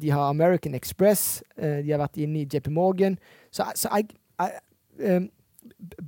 [0.00, 3.18] De har American Express, eh, de har vært inne i JP Morgan.
[3.50, 4.08] Så, så jeg,
[4.40, 4.50] jeg
[4.98, 5.20] eh,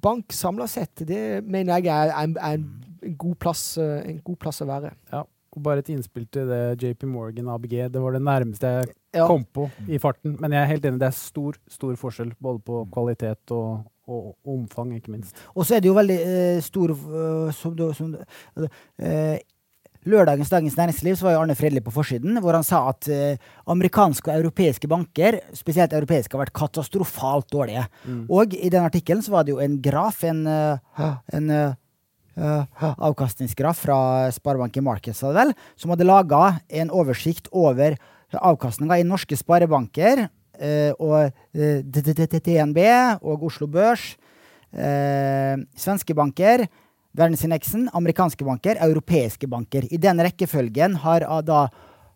[0.02, 2.84] Bank samla sett, det mener jeg er, er, er en,
[3.18, 4.90] god plass, en god plass å være.
[5.12, 5.22] Ja.
[5.60, 7.88] Bare et innspill til det JP Morgan ABG.
[7.92, 9.26] Det var det nærmeste jeg Ja.
[9.26, 10.38] kom på i farten.
[10.40, 14.34] Men jeg er helt enig, det er stor, stor forskjell både på kvalitet og, og,
[14.46, 15.36] og omfang, ikke minst.
[15.54, 18.16] Og så er det jo veldig eh, stor eh, som som,
[18.98, 19.38] eh,
[20.04, 23.36] Lørdagens Dagens Næringsliv så var jo Arne Fredli på forsiden, hvor han sa at eh,
[23.70, 27.84] amerikanske og europeiske banker, spesielt europeiske, har vært katastrofalt dårlige.
[28.28, 31.50] Og i den artikkelen så var det jo en graf, en, eh, en
[32.36, 33.98] eh, eh, avkastningsgraf fra
[34.32, 37.98] Sparebanken Markets, vel, som hadde laga en oversikt over
[38.32, 40.26] avkastninga i norske sparebanker
[40.58, 42.80] eh, og eh, DNB
[43.20, 44.14] og Oslo Børs,
[44.72, 46.66] eh, svenske banker,
[47.12, 49.88] verdensindeksen, amerikanske banker, europeiske banker.
[49.92, 51.66] I den rekkefølgen har da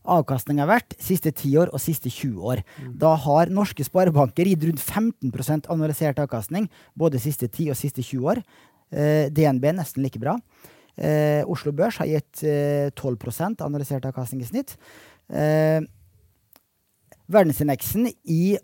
[0.07, 2.63] avkastninga vært siste 10 år og siste 20 år.
[2.97, 8.31] Da har norske sparebanker gitt rundt 15% analysert avkastning både siste 10 og siste 20
[8.33, 8.43] år.
[8.91, 10.37] Eh, DNB nesten like bra.
[10.97, 14.77] Eh, Oslo Børs har gitt eh, 12% analysert avkastning i snitt.
[15.29, 15.83] Eh,
[17.27, 18.57] verdensindeksen i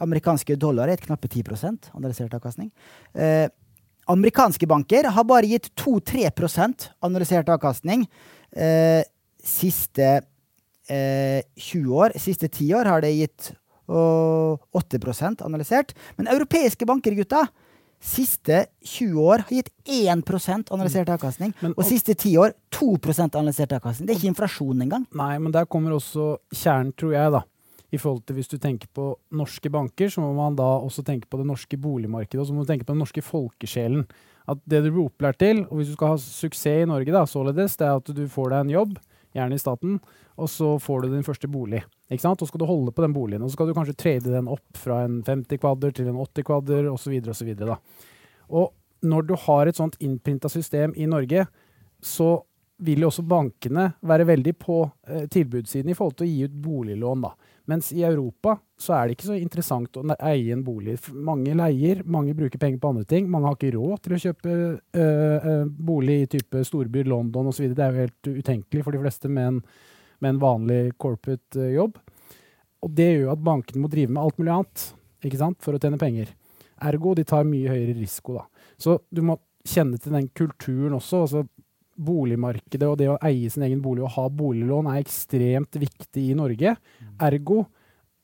[0.00, 2.70] amerikanske dollar er et knappe 10% analysert avkastning.
[3.14, 3.46] Eh,
[4.10, 8.04] amerikanske banker har bare gitt 2-3% analysert avkastning
[8.56, 9.02] eh,
[9.44, 10.10] siste
[10.90, 12.16] eh, 20 år.
[12.18, 13.52] Siste 10 år har det gitt
[13.90, 15.94] å, 8 analysert.
[16.16, 17.46] Men europeiske banker, gutta,
[18.00, 21.52] siste 20 år har gitt 1 analysert avkastning.
[21.60, 24.06] Men- og siste 10 år 2% analysert avkastning.
[24.06, 25.06] Det er ikke inflasjon engang.
[25.14, 27.42] Nei, men der kommer også kjernen, tror jeg, da.
[27.92, 31.26] I forhold til Hvis du tenker på norske banker, så må man da også tenke
[31.28, 32.40] på det norske boligmarkedet.
[32.40, 34.06] Og så må du tenke på den norske folkesjelen.
[34.48, 37.24] At det du blir opplært til, og hvis du skal ha suksess i Norge, da,
[37.24, 38.98] således, det er at du får deg en jobb,
[39.34, 40.00] gjerne i staten,
[40.38, 41.84] og så får du din første bolig.
[42.10, 42.42] Ikke sant?
[42.42, 44.50] Og så skal du holde på den boligen, og så skal du kanskje trade den
[44.50, 47.16] opp fra en 50 kvadder til en 80 kvadder, osv.
[47.30, 47.50] osv.
[48.50, 48.70] Og
[49.06, 51.46] når du har et sånt innprinta system i Norge,
[52.02, 52.32] så
[52.80, 56.60] vil jo også bankene være veldig på eh, tilbudssiden i forhold til å gi ut
[56.64, 57.24] boliglån.
[57.26, 57.32] da.
[57.70, 60.96] Mens i Europa så er det ikke så interessant å eie en bolig.
[61.12, 63.28] Mange leier, mange bruker penger på andre ting.
[63.30, 64.56] Mange har ikke råd til å kjøpe
[65.04, 67.68] øh, bolig i type storbyer, London osv.
[67.68, 69.62] Det er jo helt utenkelig for de fleste med en,
[70.20, 71.98] med en vanlig corporate eh, jobb.
[72.80, 74.86] Og det gjør jo at bankene må drive med alt mulig annet
[75.26, 75.60] ikke sant?
[75.64, 76.30] for å tjene penger.
[76.90, 78.38] Ergo de tar mye høyere risiko.
[78.40, 78.68] da.
[78.80, 79.36] Så du må
[79.68, 81.24] kjenne til den kulturen også.
[81.26, 81.44] altså
[82.00, 86.36] boligmarkedet og det å eie sin egen bolig og ha boliglån er ekstremt viktig i
[86.38, 86.74] Norge.
[87.20, 87.58] Ergo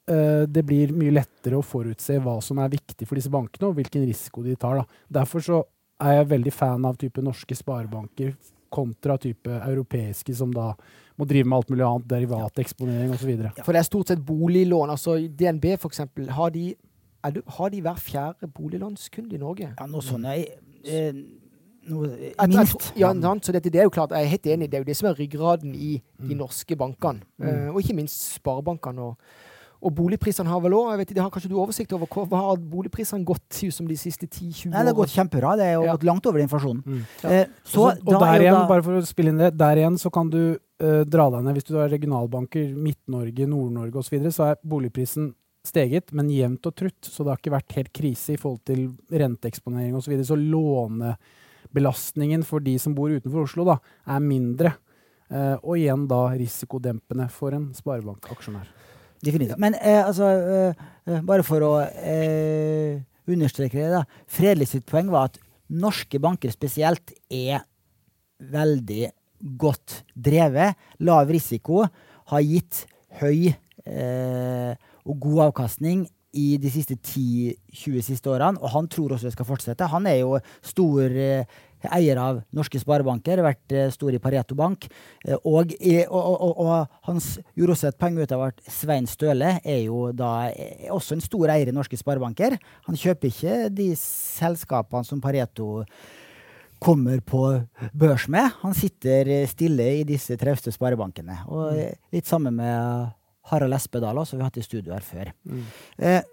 [0.09, 3.77] eh, det blir mye lettere å forutse hva som er viktig for disse bankene, og
[3.77, 4.81] hvilken risiko de tar.
[4.81, 5.03] Da.
[5.21, 5.63] Derfor så
[6.01, 8.35] er jeg veldig fan av type norske sparebanker
[8.73, 10.73] kontra type europeiske, som da
[11.19, 13.33] må drive med alt mulig annet, derivateksponering osv.
[13.65, 14.91] For det er stort sett boliglån.
[14.91, 16.75] altså DNB for eksempel, har de,
[17.25, 19.73] er du, har de hver fjerde boliglånskunde i Norge?
[19.79, 20.25] Ja, noe sånt.
[20.27, 20.45] er
[20.85, 21.13] eh,
[21.87, 22.89] Noe, jeg minst.
[22.99, 24.67] ja, så dette, det er jo klart, jeg er helt enig.
[24.71, 26.39] Det er jo det som er ryggraden i de Mm.
[26.41, 27.21] norske bankene.
[27.39, 27.47] Mm.
[27.47, 28.99] Eh, og ikke minst sparebankene.
[28.99, 29.17] Og,
[29.87, 33.45] og boligprisene har vel òg Det har kanskje du oversikt over hva, har boligprisene gått
[33.51, 35.57] til som de siste 10-20 Nei, det har gått kjempebra.
[35.57, 35.93] Det er jo Ja.
[35.95, 36.83] gått langt over inflasjonen.
[36.85, 37.05] Mm.
[37.23, 37.29] Ja.
[37.31, 39.39] Eh, så og, så, og da der er igjen, da bare for å spille inn
[39.39, 43.49] det, der igjen så kan du eh, dra deg ned hvis du har regionalbanker, Midt-Norge,
[43.51, 45.33] Nord-Norge osv., så, videre, så er boligprisen
[45.67, 47.03] steget, men jevnt og trutt.
[47.03, 50.07] Så det har ikke vært helt krise i forhold til renteeksponering osv.
[50.07, 53.77] Så, videre, så lånebelastningen for de som bor utenfor Oslo, da,
[54.15, 54.77] er mindre.
[55.27, 58.69] Eh, og igjen da risikodempende for en sparebankaksjonær.
[59.25, 59.59] Definitivt.
[59.63, 64.05] Men eh, altså, eh, eh, bare for å eh, understreke det, da.
[64.31, 67.65] Fredelig sitt poeng var at norske banker spesielt er
[68.39, 70.77] veldig godt drevet.
[71.05, 71.85] Lav risiko
[72.33, 72.85] har gitt
[73.21, 73.53] høy
[73.87, 74.73] eh,
[75.07, 79.49] og god avkastning i de siste 10-20 siste årene, og han tror også det skal
[79.49, 79.89] fortsette.
[79.93, 81.47] Han er jo stor eh,
[81.97, 84.89] eier av norske sparebanker, vært eh, stor i Pareto Bank.
[85.25, 87.23] Eh, og, og, og, og, han
[87.57, 91.25] gjorde også et poeng ut av at Svein Støle er jo da er også en
[91.25, 92.59] stor eier i norske sparebanker.
[92.91, 95.85] Han kjøper ikke de selskapene som Pareto
[96.83, 97.43] kommer på
[97.93, 98.51] børs med.
[98.63, 101.39] Han sitter eh, stille i disse trauste sparebankene.
[101.51, 103.13] Og eh, litt sammen med
[103.47, 105.29] Harald Espedal, som vi har hatt i studio her før.
[105.47, 105.67] Mm.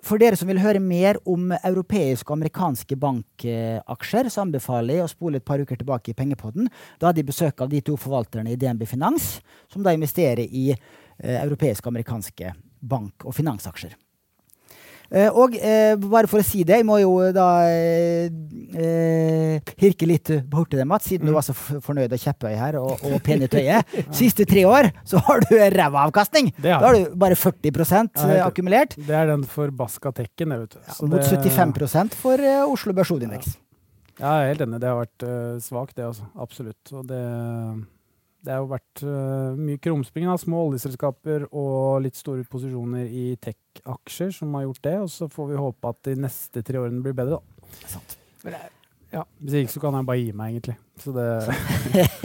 [0.02, 5.12] For dere som vil høre mer om europeiske og amerikanske bankaksjer, så anbefaler jeg å
[5.12, 6.72] spole et par uker tilbake i Pengepodden.
[6.98, 9.36] Da hadde jeg besøk av de to forvalterne i DNB Finans,
[9.70, 13.94] som da investerer i eh, europeiske og amerikanske bank- og finansaksjer.
[15.14, 18.32] Eh, og eh, bare for å si det, jeg må jo da eh,
[18.74, 23.04] eh, hirke litt borti det, Mats, siden du var så fornøyd og kjepphøy her og,
[23.06, 23.94] og pen i tøyet.
[24.20, 26.50] Siste tre år så har du ræva avkastning!
[26.64, 27.70] Da har du bare 40
[28.34, 28.98] Ja, akkumulert.
[28.98, 30.82] Det er den forbaska tekken, det, vet du.
[30.82, 33.58] Ja, Mot det- 75 for Oslo Børs Hovedindeks.
[34.20, 34.80] Ja, jeg er helt enig.
[34.82, 36.06] Det har vært uh, svakt, det.
[36.06, 36.26] altså.
[36.40, 36.92] Absolutt.
[36.94, 37.22] Og det,
[38.44, 43.38] det har jo vært uh, mye krumspring av små oljeselskaper og litt store posisjoner i
[43.40, 44.96] tech-aksjer som har gjort det.
[45.06, 47.80] Og så får vi håpe at de neste tre årene blir bedre, da.
[47.88, 48.18] Sant.
[48.44, 48.72] Men det-
[49.40, 50.76] Hvis ikke så kan jeg bare gi meg, egentlig.
[51.00, 51.28] Så det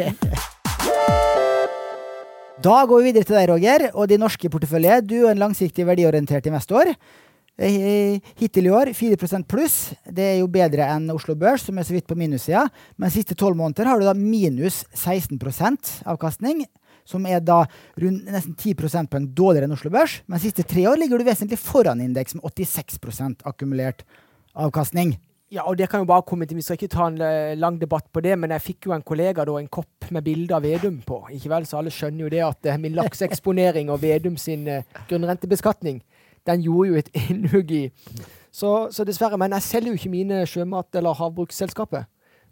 [2.58, 4.96] Da går vi videre til deg, Roger, og din norske portefølje.
[5.06, 6.90] Du er en langsiktig verdiorientert investor.
[7.58, 9.92] Eh, Hittil i år 4% pluss.
[10.06, 12.68] Det er jo bedre enn Oslo Børs, som er så vidt på minussida.
[12.96, 16.62] Men siste tolv måneder har du da minus 16% avkastning.
[17.08, 17.64] Som er da
[17.98, 20.20] rundt nesten 10 prosentpoeng dårligere enn Oslo Børs.
[20.28, 24.04] Men siste tre år ligger du vesentlig foran indeks med 86% akkumulert
[24.54, 25.16] avkastning.
[25.50, 27.78] Ja, og det kan jo bare komme til, Vi skal ikke ta en eh, lang
[27.80, 30.62] debatt på det, men jeg fikk jo en kollega da en kopp med bilde av
[30.62, 31.22] Vedum på.
[31.32, 31.64] ikke vel?
[31.64, 34.68] Så alle skjønner jo det at eh, min lakseeksponering og Vedum sin
[35.08, 36.02] grunnrentebeskatning,
[36.48, 37.82] den gjorde jo et innhugg i
[38.50, 39.38] så, så dessverre.
[39.38, 42.08] Men jeg selger jo ikke mine sjømat- eller havbruksselskaper.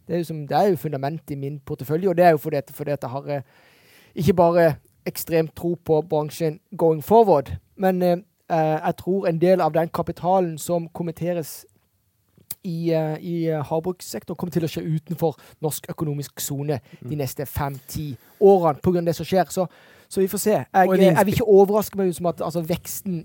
[0.06, 2.36] Det er jo, som, det er jo fundamentet i min portefølje, og det er jo
[2.36, 3.42] fordi, fordi at jeg har eh,
[4.14, 4.74] ikke bare
[5.06, 8.18] ekstremt tro på bransjen going forward, men eh,
[8.50, 11.64] eh, jeg tror en del av den kapitalen som kommenteres
[12.64, 18.12] i, eh, i havbrukssektoren kommer til å skje utenfor norsk økonomisk sone de neste fem-ti
[18.40, 19.04] årene pga.
[19.06, 19.50] det som skjer.
[19.50, 19.66] Så,
[20.08, 20.56] så vi får se.
[20.56, 23.24] Jeg, jeg vil ikke overraske meg som at altså, veksten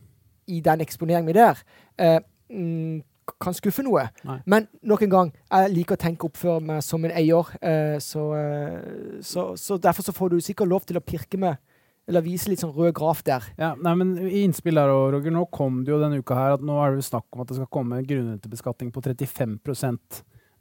[0.52, 1.64] i den eksponeringen vi der
[2.02, 2.20] eh,
[2.52, 3.02] mm,
[3.42, 4.08] kan skuffe noe.
[4.28, 4.38] Nei.
[4.50, 7.52] Men nok en gang, jeg liker å tenke oppføre meg som en eier.
[7.62, 11.62] Eh, så, eh, så, så derfor så får du sikkert lov til å pirke med
[12.10, 13.46] eller vise litt sånn rød graf der.
[13.62, 16.58] Ja, nei, men i innspill der òg, Roger, nå kom det jo denne uka her
[16.58, 19.60] at nå er det jo snakk om at det skal komme grunnrentebeskatning på 35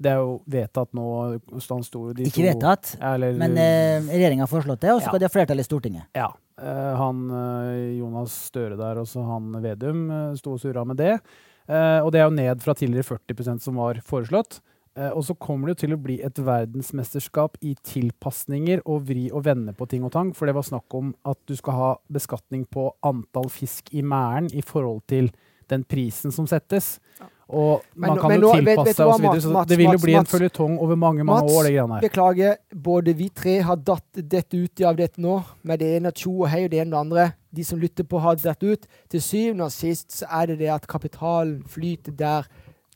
[0.01, 1.07] Det er jo vedtatt nå.
[1.61, 5.05] Stans sto de Ikke to- vedtatt, eller, men eh, regjeringa har foreslått det, og så
[5.05, 5.09] Ja.
[5.11, 6.07] skal de ha flertall i Stortinget.
[6.17, 6.31] Ja.
[6.61, 10.97] eh, han eh, Jonas Støre der, og så han Vedum, uh, sto og surra med
[10.97, 11.19] det.
[11.69, 14.61] Eh, og det er jo ned fra tidligere 40% som var foreslått.
[14.97, 19.29] Eh, og så kommer det jo til å bli et verdensmesterskap i tilpasninger og vri
[19.31, 20.33] og vende på ting og tang.
[20.35, 24.51] For det var snakk om at du skal ha beskatning på antall fisk i merden
[24.57, 25.31] i forhold til
[25.71, 26.99] den prisen som settes.
[27.51, 29.27] Og man men, kan men jo tilpasse seg osv.
[29.41, 30.33] Så, så det vil jo Mats, bli en Mats.
[30.35, 32.07] føljetong over mange mange Mats, år, det greiene her.
[32.07, 32.57] Beklager,
[32.89, 35.37] både vi tre har datt dette ut av dette nå,
[35.67, 37.29] med det ene tjo og hei og det ene og det andre.
[37.51, 38.91] De som lytter på, har datt ut.
[39.11, 42.47] Til syvende og sist så er det det at kapitalen flyter der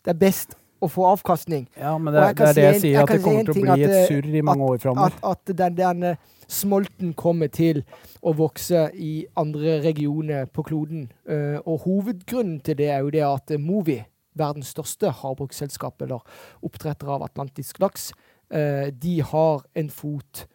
[0.05, 1.67] det er best å få avkastning.
[1.81, 3.61] Ja, men det, jeg det er det jeg sier, jeg at det kommer til å
[3.63, 5.15] bli at, et eh, surr i mange år framover.
[5.23, 6.09] At, at den, den
[6.51, 7.81] smolten kommer til
[8.21, 11.07] å vokse i andre regioner på kloden.
[11.29, 13.99] Uh, og hovedgrunnen til det er jo det at Movi,
[14.39, 16.23] verdens største havbruksselskap eller
[16.65, 18.13] oppdretter av atlantisk laks,
[18.51, 20.47] eh, de har en fot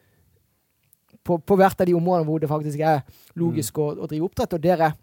[1.23, 3.03] på, på hvert av de områdene hvor det faktisk er
[3.39, 4.55] logisk å, å drive oppdrett.
[4.55, 4.97] Og der er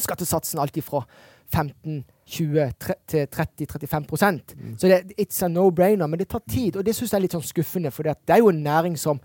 [0.00, 1.04] skattesatsen alltid fra
[1.52, 2.70] 15 20
[3.10, 4.06] til 30-35
[4.56, 4.78] mm.
[4.78, 6.06] Så det, it's a no-brainer.
[6.06, 7.90] Men det tar tid, og det syns jeg er litt sånn skuffende.
[7.92, 9.20] For det er jo en næring som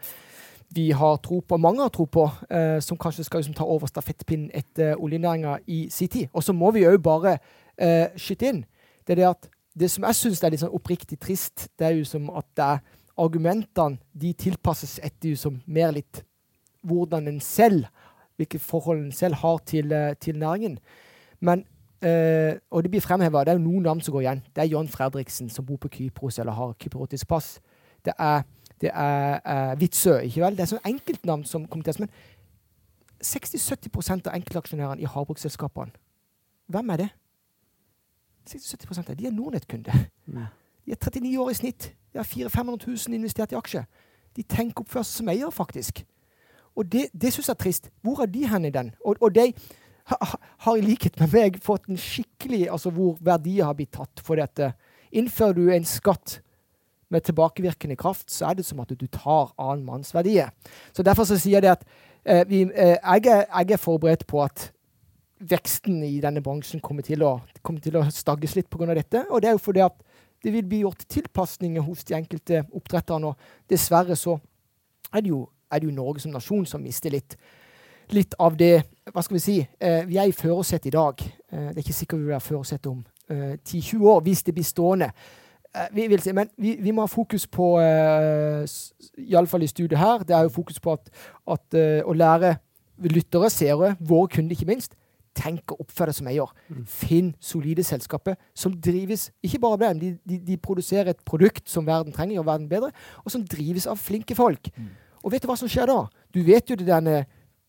[0.76, 3.88] vi har tro på, mange har tro på, eh, som kanskje skal liksom, ta over
[3.88, 6.28] stafettpinnen etter oljenæringa i sin tid.
[6.34, 7.38] Og så må vi òg bare
[7.78, 8.65] eh, skyte inn
[9.08, 11.98] det er det at det som jeg syns er litt sånn oppriktig trist, det er
[12.00, 12.80] jo som at det er
[13.17, 16.24] argumentene de tilpasses etter jo som mer litt
[16.88, 17.88] hvordan en selv
[18.38, 20.78] hvilke forhold en selv har til, eh, til næringen.
[21.39, 21.65] Men
[22.02, 23.39] øh, og det blir fremheva.
[23.39, 24.43] Det er jo noen navn som går igjen.
[24.56, 27.60] Det er John Fredriksen, som bor på Kypros eller har kyprotisk pass.
[28.06, 28.41] Det er,
[28.82, 29.39] det er
[29.74, 30.58] uh, Vitsø, ikke vel?
[30.58, 32.10] Det er sånn enkeltnavn som kommer til Men
[33.26, 35.91] 60-70% av enkeltaksjonærene i havbruksselskapene,
[36.70, 37.10] hvem er det?
[38.50, 40.06] 60-70 av de er Nordnett-kunder.
[40.86, 41.90] De er 39 år i snitt.
[42.14, 43.84] De har 400 500 000 investert i aksjer.
[44.36, 46.06] De tenker oppførsel som eier, faktisk.
[46.78, 47.90] Og det, det syns jeg er trist.
[48.02, 48.92] Hvor er de hen i den?
[49.06, 49.52] Og, og de
[50.08, 54.40] har i likhet med meg fått en skikkelig Altså hvor verdier har blitt tatt for
[54.40, 54.72] dette.
[55.12, 56.40] Innfører du en skatt
[57.10, 60.50] med tilbakevirkende kraft, så er det som at du tar annen manns verdier.
[60.94, 61.86] Så derfor så sier jeg det at
[62.26, 64.72] eh, vi, eh, jeg, er, jeg, er, forberedt på at
[65.39, 68.93] veksten i denne bransjen kommer til å, kommer til å stagges litt pga.
[68.93, 69.26] dette.
[69.30, 69.97] Og det er jo fordi at
[70.43, 73.32] det vil bli gjort tilpasninger hos de enkelte oppdretterne.
[73.32, 74.38] Og dessverre så
[75.13, 77.38] er det jo, er det jo Norge som nasjon som mister litt,
[78.12, 79.58] litt av det Hva skal vi si?
[79.80, 81.21] Eh, vi er i førersetet i dag.
[81.23, 84.54] Eh, det er ikke sikkert vi vil være førersetet om eh, 10-20 år, hvis det
[84.56, 85.12] blir stående.
[85.76, 88.67] Eh, vi vil si, men vi, vi, må ha fokus på, eh,
[89.30, 91.12] iallfall i studiet her, det er jo fokus på at,
[91.47, 92.58] at eh, å lære
[93.13, 94.97] lyttere, seere, våre kunder ikke minst,
[95.38, 96.54] tenk og oppføre deg som eier.
[96.73, 96.84] Mm.
[96.89, 101.69] Finn solide selskaper som drives Ikke bare av dem, de, de, de, produserer et produkt
[101.69, 102.91] som verden trenger, gjør verden bedre,
[103.23, 104.71] og som drives av flinke folk.
[104.76, 104.89] Mm.
[105.23, 106.02] Og vet du hva som skjer da?
[106.34, 107.19] Du vet jo det derne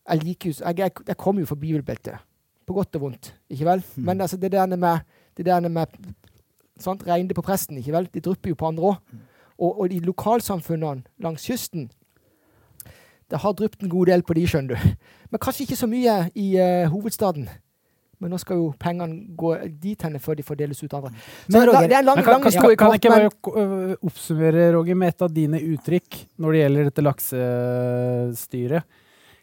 [0.09, 2.25] Jeg liker jo Jeg, jeg, jeg kommer jo fra bibelbeltet.
[2.65, 3.83] På godt og vondt, ikke vel?
[3.95, 4.03] Mm.
[4.05, 4.99] Men altså, det der med,
[5.37, 5.97] det derne med
[6.79, 7.03] sant?
[7.07, 8.09] Regner på presten, ikke vel?
[8.13, 8.99] De drypper jo på andre òg.
[9.11, 9.25] Mm.
[9.59, 11.89] Og, og de lokalsamfunnene langs kysten
[13.29, 14.93] det har drypt en god del på de, skjønner du.
[15.29, 17.49] Men kanskje ikke så mye i uh, hovedstaden.
[18.19, 21.13] Men nå skal jo pengene gå dit henne før de får deles ut andre.
[21.47, 22.43] Men, Roger, det er lang, kan, lang.
[22.43, 26.63] Kan, kan, kan jeg bare uh, oppsummere, Roger, med et av dine uttrykk når det
[26.63, 28.99] gjelder dette laksestyret?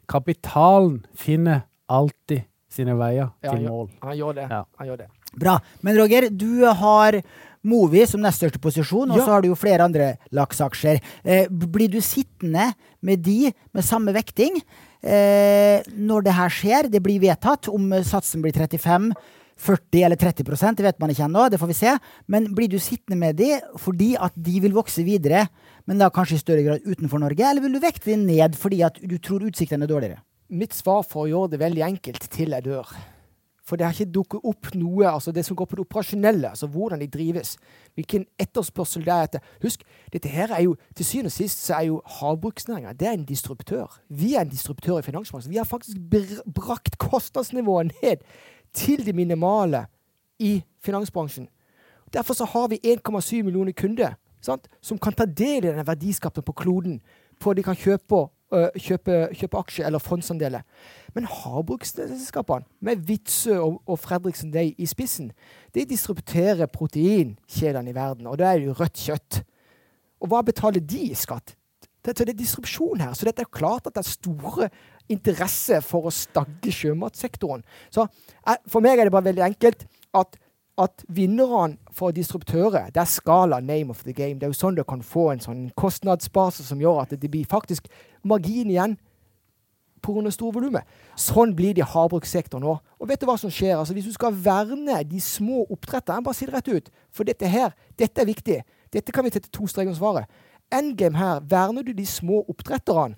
[0.06, 3.88] Kapitalen finner alltid sine veier ja, til mål.
[4.04, 4.46] Han gjør det.
[4.52, 4.62] Ja.
[4.78, 5.10] Han gjør det.
[5.36, 5.56] Bra.
[5.84, 7.20] Men Roger, du har
[7.66, 9.24] Movi som nest største posisjon, og ja.
[9.24, 11.00] så har du jo flere andre laksaksjer.
[11.24, 12.70] Eh, blir du sittende
[13.04, 14.60] med de med samme vekting
[15.02, 16.90] eh, når det her skjer?
[16.92, 19.10] Det blir vedtatt om satsen blir 35
[19.56, 21.96] 40 eller 30 det vet man ikke ennå, det får vi se.
[22.28, 25.46] Men blir du sittende med de fordi at de vil vokse videre,
[25.86, 28.82] men da kanskje i større grad utenfor Norge, eller vil du vekte de ned fordi
[28.84, 30.20] at du tror utsiktene er dårligere?
[30.52, 32.92] Mitt svar for å gjøre det veldig enkelt til jeg dør
[33.66, 36.68] for det har ikke dukket opp noe altså det som går på det operasjonelle, altså
[36.70, 37.56] hvordan de drives.
[37.98, 39.48] Hvilken etterspørsel det er etter.
[39.62, 43.98] Husk, dette her er jo, til syvende og sist så er jo havbruksnæringa en distributør.
[44.08, 45.50] Vi er en distributør i finansbransjen.
[45.50, 45.96] Vi har faktisk
[46.54, 48.22] brakt kostnadsnivået ned
[48.74, 49.86] til det minimale
[50.38, 51.48] i finansbransjen.
[52.12, 56.44] Derfor så har vi 1,7 millioner kunder sant, som kan ta del i denne verdiskapen
[56.46, 57.00] på kloden.
[57.42, 60.64] For de kan kjøpe, uh, kjøpe, kjøpe aksjer eller fondsandeler.
[61.16, 65.32] Men havbruksselskapene, med Witzøe og, og Fredriksen Day i spissen,
[65.74, 69.40] de distributerer proteinkjedene i verden, og da er det jo rødt kjøtt.
[70.20, 71.56] Og hva betaler de i skatt?
[72.04, 74.68] Det, det er distribusjon her, så det er klart at det er store
[75.10, 77.64] interesse for å stagge sjømatsektoren.
[77.90, 80.38] Så eh, for meg er det bare veldig enkelt at
[80.78, 84.34] at vinnerne for distributører, det er skala name of the game.
[84.34, 87.48] Det er jo sånn du kan få en sånn kostnadsbase som gjør at det blir
[87.48, 87.88] faktisk
[88.24, 88.96] margin igjen
[90.04, 90.30] pga.
[90.30, 90.84] store volumet.
[91.16, 92.76] Sånn blir det i havbrukssektoren nå.
[93.00, 93.76] Og vet du hva som skjer?
[93.76, 97.48] Altså, hvis du skal verne de små oppdretterne, bare si det rett ut, for dette
[97.48, 98.60] her, dette er viktig.
[98.92, 100.28] Dette kan vi tette to streker om svaret.
[100.72, 103.16] Endgame her, verner du de små oppdretterne,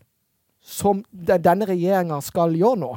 [0.60, 2.94] som denne regjeringa skal gjøre nå,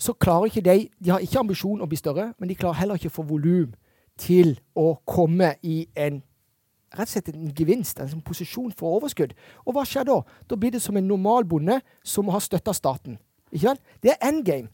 [0.00, 2.98] så klarer ikke de De har ikke ambisjon å bli større, men de klarer heller
[2.98, 3.74] ikke å få volum
[4.20, 6.22] til å komme i en
[6.90, 9.32] rett og slett en gevinst, en posisjon for overskudd.
[9.66, 10.20] Og hva skjer da?
[10.50, 13.18] Da blir det som en normal bonde som har støtta staten.
[13.52, 13.80] Ikke vel?
[14.02, 14.68] Det er endgame.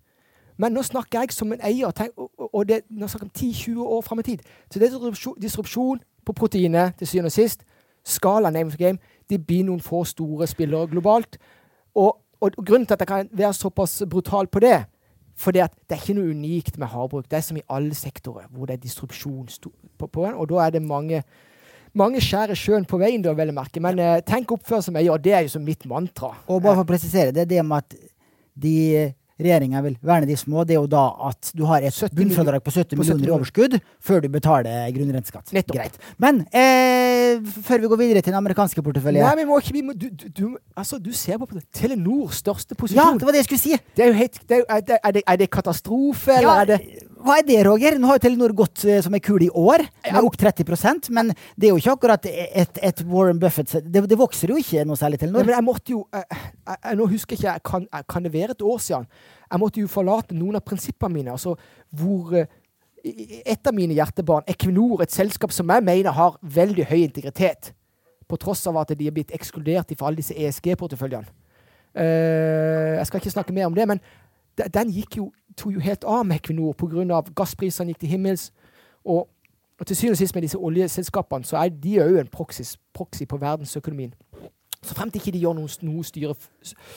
[0.57, 4.23] Men nå snakker jeg som en eier, og det, nå snakker om 10-20 år fram
[4.23, 4.45] i tid.
[4.73, 7.67] Så det er disrupsjon på proteinet til syvende og sist.
[8.05, 8.99] Skala name of game.
[9.29, 11.37] Det blir noen få store spillere globalt.
[11.95, 14.87] Og, og, og grunnen til at jeg kan være såpass brutal på det,
[15.37, 17.27] for det, er ikke noe unikt med havbruk.
[17.29, 19.51] Det er som i alle sektorer hvor det er distrupsjon
[19.99, 21.23] på, på og da er det mange
[21.97, 23.81] mange skjærer sjøen på veien, da, vel å merke.
[23.81, 25.23] Men eh, tenk oppfør som jeg gjør.
[25.25, 26.35] Det er jo som mitt mantra.
[26.45, 27.97] Og bare for å presisere, det er det med at
[28.67, 28.77] de
[29.41, 32.65] regjeringa vil verne de små, det er jo da at du har et 70 bunnfradrag
[32.65, 35.53] på 70 millioner i overskudd før du betaler grunnrenteskatt.
[35.73, 35.99] Greit.
[36.23, 39.83] Men eh, før vi går videre til den amerikanske porteføljen Nei, vi må ikke vi
[39.85, 40.45] må, du, du, du,
[40.77, 41.67] altså, du ser på det.
[41.77, 43.03] Telenors største posisjon.
[43.03, 43.77] Ja, det var det jeg skulle si!
[43.97, 46.61] det er jo helt det er, er, det, er, det, er det katastrofe, eller Ja,
[46.63, 46.81] er det
[47.27, 47.97] Hva er det, Roger?
[47.99, 51.33] Nå har jo Telenor gått eh, som ei kule i år, med opp 30% men
[51.59, 54.99] det er jo ikke akkurat et, et Warren Buffett det, det vokser jo ikke noe
[55.01, 55.43] særlig, Telenor.
[55.49, 58.33] men jeg måtte jo jeg, jeg, jeg, Nå husker jeg ikke, jeg kan, kan det
[58.35, 59.09] være et år siden?
[59.51, 61.35] Jeg måtte jo forlate noen av prinsippene mine.
[61.35, 61.57] altså
[61.91, 62.47] hvor eh,
[63.07, 67.73] Et av mine hjertebarn, Equinor, et selskap som jeg mener har veldig høy integritet,
[68.27, 71.31] på tross av at de er blitt ekskludert fra alle disse ESG-porteføljene.
[71.97, 74.03] Eh, jeg skal ikke snakke mer om det, men
[74.75, 77.23] den gikk jo, tok jo helt av med Equinor pga.
[77.37, 78.53] gassprisene gikk til himmels.
[79.05, 79.29] Og,
[79.81, 82.63] og til syvende og sist med disse oljeselskapene, så er de òg en proxy,
[82.95, 84.15] proxy på verdensøkonomien.
[84.83, 86.35] Så frem til ikke de gjør noen, noen styre,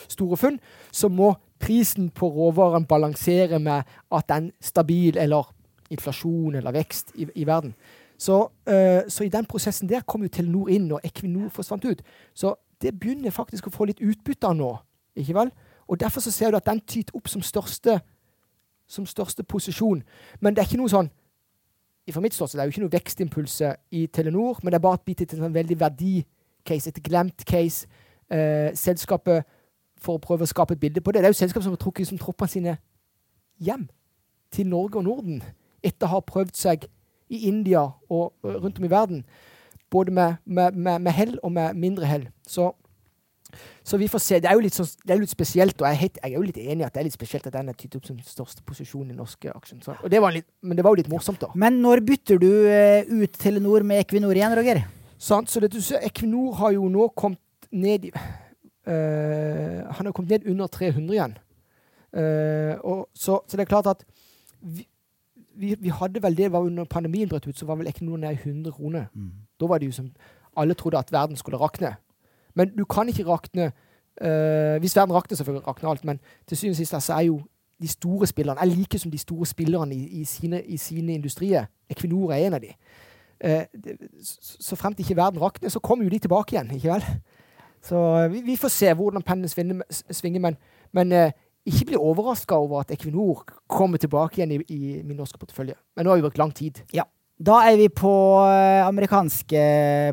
[0.08, 0.60] store funn,
[0.92, 3.82] så må prisen på råvaren balansere med
[4.12, 5.54] at den stabil, eller
[5.90, 7.74] inflasjon eller vekst i, i verden.
[8.18, 12.02] Så, øh, så i den prosessen der kom jo Telenor inn, og Equinor forsvant ut.
[12.34, 14.70] Så det begynner faktisk å få litt utbytte av nå.
[15.16, 15.50] ikke vel?
[15.90, 17.98] Og Derfor så ser du at den tyter opp som største,
[18.86, 20.02] som største posisjon.
[20.40, 21.10] Men det er ikke noe sånn
[22.12, 24.98] fra mitt ståsted det er jo ikke noe vekstimpulse i Telenor, men det er bare
[25.00, 27.86] et bit til en veldig verdicase, et glemt case.
[28.30, 29.46] Eh, selskapet,
[30.00, 31.80] for å prøve å skape et bilde på det, det er jo selskap som har
[31.82, 32.76] trukket som troppene sine
[33.60, 33.88] hjem
[34.54, 35.42] til Norge og Norden
[35.84, 36.86] etter å ha prøvd seg
[37.28, 39.24] i India og rundt om i verden.
[39.90, 42.28] Både med, med, med, med hell og med mindre hell.
[42.48, 42.70] Så,
[43.86, 44.38] så vi får se.
[44.42, 46.36] Det er jo litt, sånn, det er litt spesielt, og jeg er, helt, jeg er
[46.38, 48.22] jo litt enig i at det er litt spesielt at den er tatt opp som
[48.24, 49.82] største posisjon i norske aksjer.
[49.84, 51.50] Så, det litt, men det var jo litt morsomt, da.
[51.58, 54.84] Men når bytter du eh, ut Telenor med Equinor igjen, Roger?
[55.20, 55.50] Sant?
[55.52, 57.40] Så det du ser, Equinor har jo nå kommet
[57.70, 61.38] ned i øh, Han har kommet ned under 300 igjen.
[62.10, 64.00] Uh, og så, så det er klart at
[64.58, 64.82] vi,
[65.54, 68.34] vi, vi hadde vel det var under pandemien brøt ut, så var vel Equinor ned
[68.34, 69.06] i 100 kroner.
[69.60, 70.10] Da var det jo som
[70.58, 71.94] Alle trodde at verden skulle rakne.
[72.54, 73.70] Men du kan ikke rakne
[74.22, 77.40] uh, Hvis verden rakner, selvfølgelig rakner alt, men til syvende og sist så er jo
[77.80, 81.64] de store spillerne Jeg liker som de store spillerne i, i, sine, i sine industrier.
[81.90, 82.74] Equinor er en av de.
[83.40, 83.64] Eh,
[84.60, 87.04] så, fremt ikke verden rakner, så kommer jo de tilbake igjen, ikke vel?
[87.82, 90.58] Så eh, vi, vi får se hvordan pennen svinger, svinger men,
[90.92, 91.32] men eh,
[91.66, 95.74] ikke bli overraska over at Equinor kommer tilbake igjen i, i min norske portefølje.
[95.96, 96.82] Men nå har vi brukt lang tid.
[97.40, 98.12] Da er vi på
[98.44, 99.60] eh, amerikanske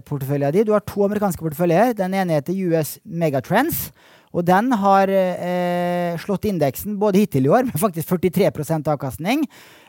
[0.08, 0.62] porteføljer di.
[0.64, 1.92] Du har to amerikanske porteføljer.
[2.00, 3.90] Den ene heter US Megatrends.
[4.32, 8.48] Og den har eh, slått indeksen både hittil i år, med faktisk 43
[8.94, 9.44] avkastning,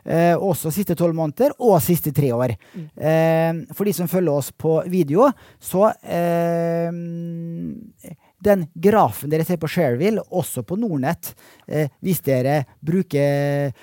[0.05, 2.55] eh, også siste tolv måneder, og siste tre år.
[2.75, 5.31] Eh, for de som følger oss på video,
[5.61, 6.91] så eh,
[8.39, 11.33] Den grafen dere ser på Shareville, også på Nordnett,
[11.67, 13.75] eh, hvis dere bruker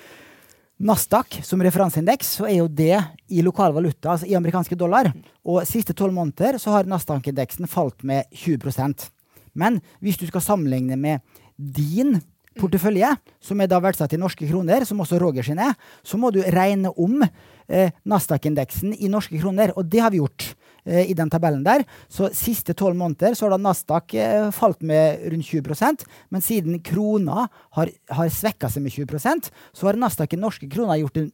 [0.76, 2.98] Nasdaq som referanseindeks, så er jo det
[3.32, 5.08] i lokal valuta, altså i amerikanske dollar.
[5.48, 9.08] Og siste tolv måneder så har Nasdaq-indeksen falt med 20%
[9.56, 11.20] Men hvis du skal sammenligne med
[11.56, 12.20] din
[12.60, 13.08] portefølje,
[13.40, 15.72] som er da verdsatt i norske kroner, som også Roger sin er,
[16.04, 19.72] så må du regne om eh, Nasdaq-indeksen i norske kroner.
[19.76, 20.52] Og det har vi gjort
[20.86, 21.84] i den tabellen der.
[22.08, 26.80] Så siste tolv måneder så har da Nasdaq eh, falt med rundt 20% men siden
[26.84, 31.30] krona har, har svekka seg med 20% så har Nasdaq i norske kroner gjort en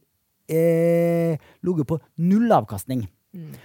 [0.49, 3.05] eh, ligget på nullavkastning.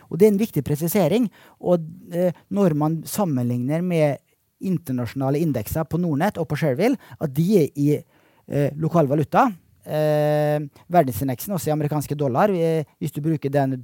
[0.08, 1.28] Og det er en viktig presisering.
[1.60, 1.84] Og
[2.14, 4.22] eh, når man sammenligner med
[4.64, 9.48] internasjonale indekser på Nordnett og på Shareville, at de er i eh, lokal valuta.
[9.88, 10.60] Eh,
[10.92, 13.78] verdensindeksen, også i amerikanske dollar, eh, hvis du bruker den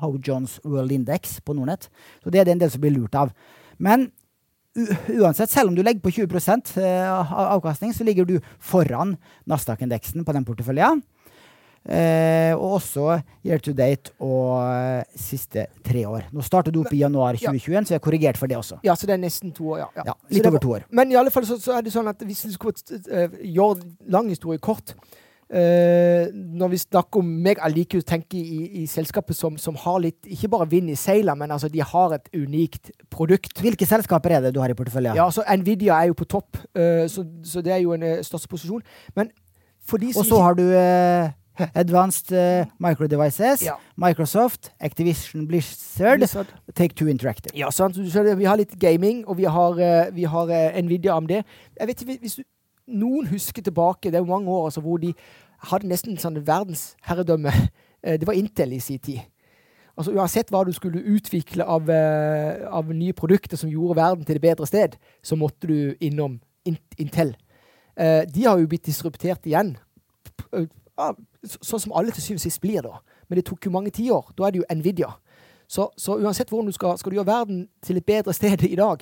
[0.00, 1.88] How Jones World Index på Nordnett.
[2.24, 3.30] Så det er det en del som blir lurt av.
[3.78, 4.10] Men
[4.74, 9.16] uansett, selv om du legger på 20 eh, avkastning, så ligger du foran
[9.46, 11.02] Nasdaq-indeksen på den porteføljen.
[11.84, 16.30] Eh, og også year to date og eh, siste tre år.
[16.32, 17.52] Nå starter du opp i januar Ja.
[17.52, 18.78] 2021, så jeg har korrigert for det også.
[18.86, 19.88] Ja, så det er nesten to år, ja.
[19.98, 20.06] ja.
[20.06, 20.86] Ja, litt over var- to år.
[20.90, 22.72] Men i alle fall så, så er det sånn at hvis vi skulle
[23.28, 28.40] uh, gjøre lang historie kort uh, Når vi snakker om meg, jeg liker å tenke
[28.40, 31.84] i, i selskapet som, som har litt Ikke bare vind i seilene, men altså de
[31.84, 33.60] har et unikt produkt.
[33.60, 35.20] Hvilke selskaper er det du har i porteføljen?
[35.20, 38.48] Ja, så Nvidia er jo på topp, uh, så, så det er jo en største
[38.48, 38.80] posisjon.
[39.20, 39.28] Men
[39.84, 40.64] for de som Og så har du
[41.74, 43.74] Advanced uh, Micro Devices, Ja.
[43.96, 46.46] Microsoft, Activision Blizzard, Blizzard.
[46.74, 47.54] Take Two Interactive.
[47.58, 47.96] Ja, sant.
[47.96, 51.30] Vi har litt gaming, og vi har, eh, vi har eh, Nvidia AMD.
[51.30, 52.40] Jeg vet ikke, hvis
[52.88, 55.14] Noen husker tilbake, det er jo mange år altså, hvor de
[55.70, 57.52] hadde nesten sånn verdensherredømme.
[58.04, 59.22] Eh, Det var Intel i sin tid.
[59.96, 64.36] Altså Uansett hva du skulle utvikle av, eh, av nye produkter som gjorde verden til
[64.36, 66.34] et bedre sted, så måtte du innom
[66.98, 67.30] Intel.
[67.96, 69.78] Eh, de har jo blitt disruptert igjen.
[70.98, 71.12] Ja,
[71.44, 73.00] Sånn som alle til syvende og sist blir, da.
[73.28, 74.30] Men det tok jo mange tiår.
[74.38, 75.10] Da er det jo Nvidia.
[75.68, 78.76] Så, så uansett hvordan du skal, skal du gjøre verden til et bedre sted i
[78.76, 79.00] dag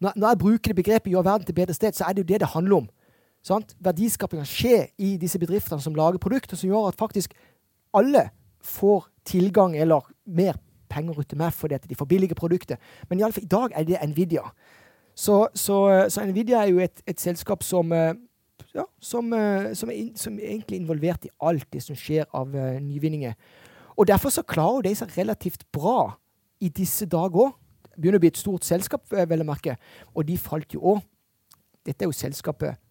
[0.00, 2.22] Når, når jeg bruker det begrepet 'gjøre verden til et bedre sted', så er det
[2.22, 2.88] jo det det handler om.
[3.42, 3.74] Sant?
[3.80, 7.34] Verdiskapinga skjer i disse bedriftene som lager produkter som gjør at faktisk
[7.94, 8.30] alle
[8.62, 10.54] får tilgang eller mer
[10.88, 12.76] penger ut til meg fordi at de får billige produkter.
[13.08, 14.44] Men i, alle fall, i dag er det Nvidia.
[15.14, 18.14] Så, så, så Nvidia er jo et, et selskap som, eh,
[18.78, 22.54] ja, som, eh, som, er som er egentlig involvert i alt det som skjer av
[22.54, 23.34] uh, nyvinninger.
[23.98, 26.14] Og derfor så klarer de seg relativt bra
[26.62, 27.56] i disse dager òg.
[27.98, 29.74] Begynner å bli et stort selskap, eh, vel å merke.
[30.14, 31.02] Og de falt jo òg.
[31.86, 32.84] Dette er jo selskapet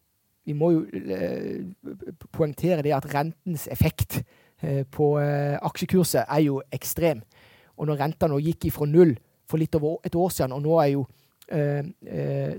[0.48, 1.88] Vi må jo uh,
[2.32, 4.22] poengtere det at rentens effekt
[4.64, 7.20] uh, på aksjekurset er jo ekstrem.
[7.76, 9.12] Og når renta nå gikk ifra null
[9.48, 11.04] for litt over et år siden, og nå er jo,
[11.52, 11.84] eh,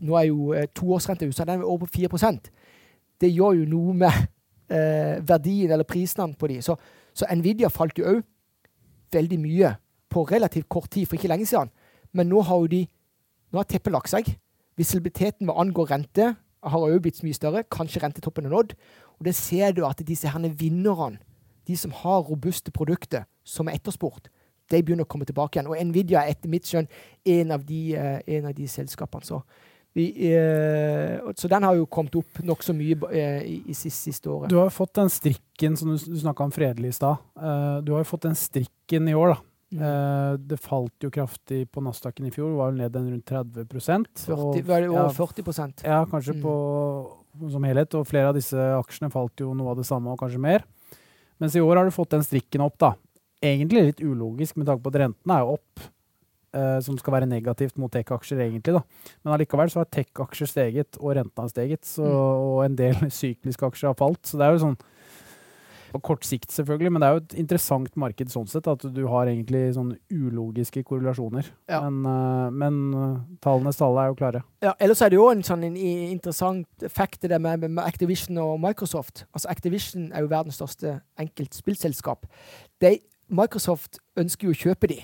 [0.05, 2.13] nå er jo toårsrenta i USA er over på 4
[3.21, 4.21] Det gjør jo noe med
[4.71, 6.61] eh, verdien eller prisene på de.
[6.63, 6.77] Så,
[7.15, 8.23] så Nvidia falt jo òg
[9.13, 9.73] veldig mye
[10.13, 11.71] på relativt kort tid for ikke lenge siden.
[12.13, 12.85] Men nå har jo de
[13.53, 14.29] nå har teppet lagt seg.
[14.79, 16.35] Visibiliteten hva angår rente,
[16.69, 17.65] har òg blitt mye større.
[17.73, 18.75] Kanskje rentetoppen er nådd.
[19.19, 21.21] Og det ser du at disse herne vinnerne,
[21.69, 24.31] de som har robuste produkter som er etterspurt,
[24.69, 25.69] de begynner å komme tilbake igjen.
[25.69, 26.89] Og Nvidia er etter mitt skjønn
[27.29, 29.25] en av de, eh, en av de selskapene.
[29.25, 29.43] Så,
[29.99, 34.31] vi, eh, så den har jo kommet opp nokså mye eh, i, i siste, siste
[34.31, 34.53] året.
[34.53, 37.19] Du har jo fått den strikken som du, du snakka om fredelig i stad.
[37.35, 39.39] Uh, du har jo fått den strikken i år, da.
[39.69, 39.81] Mm.
[39.85, 43.67] Uh, det falt jo kraftig på Nasdaqen i fjor, var vel ned en rundt 30
[43.69, 46.43] 40, og- var det over ja, 40% Ja, kanskje Mm.
[46.47, 46.55] på,
[47.53, 47.99] som helhet.
[47.99, 50.65] Og flere av disse aksjene falt jo noe av det samme, og kanskje mer.
[51.41, 52.95] Mens i år har du fått den strikken opp, da.
[53.43, 55.89] Egentlig litt ulogisk med tanke på at rentene er jo opp.
[56.59, 58.75] Eh, som skal være negativt mot tech-aksjer, egentlig.
[58.79, 58.83] da.
[59.25, 61.85] Men allikevel så har tech-aksjer steget, og rentene har steget.
[61.87, 62.15] Så, Mm.
[62.19, 64.25] Og en del sykliske aksjer har falt.
[64.27, 64.79] Så det er jo sånn
[65.89, 68.67] på kort sikt, selvfølgelig, men det er jo et interessant marked sånn sett.
[68.69, 71.49] At du har egentlig sånn ulogiske korrelasjoner.
[71.71, 71.81] Ja.
[71.89, 74.43] Men, eh, men eh, tallenes tale er jo klare.
[74.65, 78.59] Ja, ellers er det jo en sånn en interessant effekt det med, med Activision og
[78.61, 79.25] Microsoft.
[79.33, 82.29] Altså Activision er jo verdens største enkeltspillselskap.
[82.85, 82.99] De,
[83.29, 85.01] Microsoft ønsker jo å kjøpe de.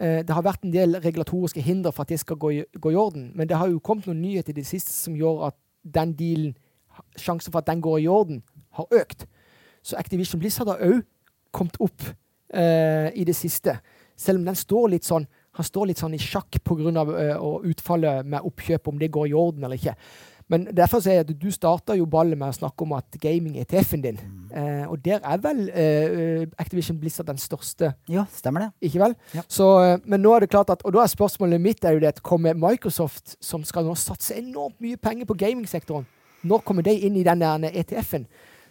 [0.00, 2.92] Eh, det har vært en del regulatoriske hinder for at det skal gå i, gå
[2.92, 5.58] i orden, men det har jo kommet noen nyheter i det siste som gjør at
[5.84, 6.54] den dealen,
[7.20, 8.42] sjansen for at den går i orden,
[8.76, 9.26] har økt.
[9.82, 11.04] Så Activision Blizzard har òg
[11.52, 13.78] kommet opp uh, i det siste.
[14.16, 15.26] Selv om den står litt sånn
[15.58, 17.02] han står litt sånn i sjakk pga.
[17.02, 19.96] Uh, utfallet med oppkjøp, om det går i orden eller ikke.
[20.50, 23.54] Men derfor sier jeg at du starta jo ballet med å snakke om at gaming
[23.60, 24.16] er ETF-en din.
[24.50, 28.70] Eh, og der er vel eh, Activision Blizzard den største, Ja, stemmer det.
[28.90, 29.14] ikke vel?
[29.36, 29.44] Ja.
[29.46, 32.02] Så, eh, men nå er det klart at, og da er spørsmålet mitt er jo
[32.02, 36.06] det kommer Microsoft, som skal nå satse enormt mye penger på gamingsektoren,
[36.42, 38.26] når kommer de inn i den der ETF-en?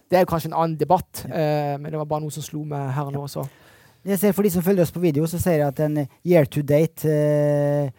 [0.10, 2.64] Det er jo kanskje en annen debatt, eh, men det var bare noe som slo
[2.68, 3.24] meg her nå.
[3.24, 3.48] også.
[4.04, 6.46] Jeg ser For de som følger oss på video, så ser jeg at en year
[6.46, 7.90] to date eh,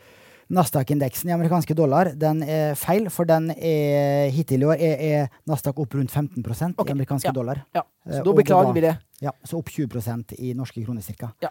[0.50, 5.28] Nasdaq-indeksen i amerikanske dollar den er feil, for den er hittil i år er, er
[5.46, 6.90] Nasdaq opp rundt 15 okay.
[6.90, 7.36] i amerikanske ja.
[7.36, 7.62] dollar.
[7.76, 8.98] Ja, Eh, så da beklager da- vi det.
[9.20, 11.32] Ja, Så opp 20% i norske kroner ca.
[11.40, 11.50] Ja.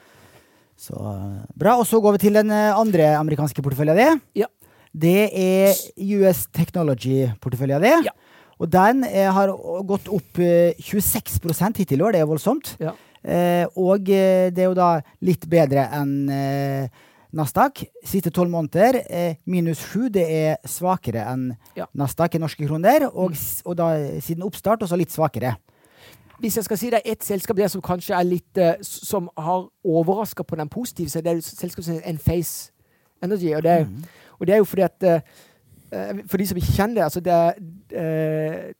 [0.76, 1.78] Så eh, bra.
[1.78, 4.22] Og så går vi til den eh, andre amerikanske porteføljen din.
[4.36, 4.48] Ja.
[4.92, 5.76] Det er
[6.18, 8.04] US Technology-porteføljen din.
[8.10, 8.12] Ja.
[8.60, 9.54] Og den er, har
[9.88, 12.18] gått opp eh, 26% hittil i år.
[12.18, 12.74] Det er voldsomt.
[12.82, 12.96] Ja.
[13.24, 14.90] Eh, og eh, det er jo da
[15.22, 16.90] litt bedre enn eh,
[17.34, 17.84] Nasdaq.
[18.04, 20.08] Siste tolv måneder eh, minus sju.
[20.10, 21.86] Det er svakere enn Ja.
[21.94, 23.06] Nasdaq i norske kroner.
[23.14, 23.90] Og, og da
[24.22, 25.56] siden oppstart også litt svakere.
[26.40, 29.28] Hvis jeg skal si det er ett selskap der som kanskje er litt eh, Som
[29.38, 32.72] har overraska på den positive, så er det et selskap som heter Enphase
[33.24, 33.54] Energy.
[33.56, 34.04] Og det Mm.
[34.40, 35.22] og det er jo fordi at eh,
[36.28, 38.76] For de som ikke kjenner det, altså det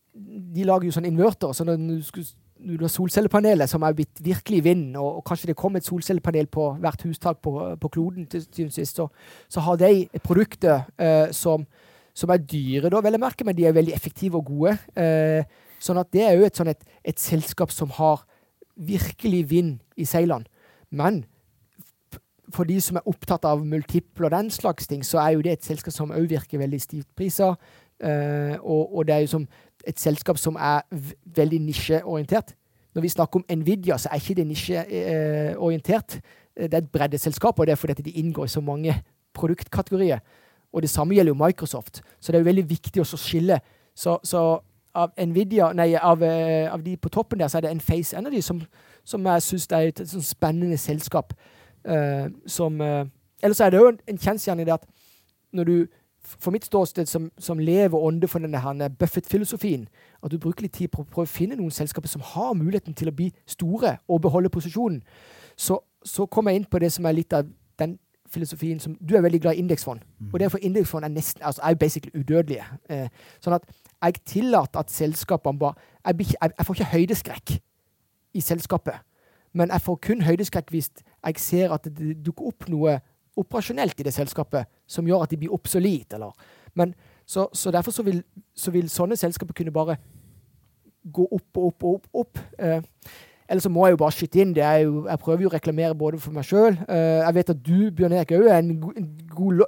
[0.56, 1.54] De lager jo sånn inverter.
[1.54, 2.26] Så når du, skulle,
[2.60, 6.50] du solcellepanelet som er blitt virkelig i vinden, og, og kanskje det kom et solcellepanel
[6.52, 9.08] på hvert hustak på, på kloden, til syvende sist, så,
[9.50, 11.66] så har de produkter eh, som,
[12.14, 14.76] som er dyre, da, vel å merke, men de er veldig effektive og gode.
[15.00, 15.48] Eh,
[15.80, 18.26] sånn at det er jo et, sånn et, et selskap som har
[18.80, 20.48] virkelig vind i seilene.
[20.90, 21.24] Men
[22.54, 25.58] for de som er opptatt av multiple og den slags ting, så er jo det
[25.58, 27.56] et selskap som òg virker veldig stivt priser.
[28.00, 29.48] Eh, og, og det er jo som
[29.90, 30.82] et selskap som er
[31.36, 32.56] veldig nisjeorientert.
[32.96, 36.20] Når vi snakker om Nvidia, så er ikke det nisjeorientert.
[36.56, 38.96] det er et breddeselskap, og det er fordi de inngår i så mange
[39.34, 40.20] produktkategorier.
[40.74, 42.02] Og det samme gjelder jo Microsoft.
[42.20, 43.60] Så det er jo veldig viktig å skille.
[43.96, 44.60] Så, så
[44.96, 48.42] av Nvidia, nei, av, eh, av de på toppen der, så er det Enphase Energy
[48.42, 48.62] som,
[49.06, 51.34] som jeg syns er et, et sånn spennende selskap.
[51.80, 53.06] Uh, som eh,
[53.40, 54.88] Ellers er det jo en, en kjensgjerning det at
[55.56, 55.76] når du
[56.40, 59.88] for mitt ståsted som, som lever ånde for denne Buffett-filosofien,
[60.24, 62.94] at du bruker litt tid på å prøve å finne noen selskaper som har muligheten
[62.94, 65.02] til å bli store og beholde posisjonen,
[65.58, 67.50] så, så kommer jeg inn på det som er litt av
[67.80, 67.98] den
[68.30, 70.00] filosofien som Du er veldig glad i indeksfond.
[70.20, 70.30] Mm.
[70.34, 72.66] Og derfor indeksfond er nesten, altså er basically udødelige.
[72.90, 73.10] Eh,
[73.42, 73.66] sånn at
[74.04, 75.74] jeg tillater at selskapene bare
[76.06, 77.56] jeg, jeg, jeg får ikke høydeskrekk
[78.34, 79.02] i selskapet.
[79.54, 80.92] Men jeg får kun høydeskrekk hvis
[81.26, 83.00] jeg ser at det dukker opp noe
[83.40, 86.18] operasjonelt i det selskapet som gjør at de blir obsolete.
[86.18, 86.34] Eller.
[86.78, 86.94] Men,
[87.30, 88.24] så, så derfor så vil,
[88.58, 90.00] så vil sånne selskaper kunne bare
[91.14, 92.08] gå opp og opp og opp.
[92.24, 92.42] opp.
[92.60, 92.82] Eh,
[93.50, 94.52] Eller så må jeg jo bare skyte inn.
[94.54, 96.76] Det er jo, jeg prøver jo å reklamere både for meg sjøl.
[96.90, 99.66] jeg vet at du, Bjørn Erik, òg er en, en god lo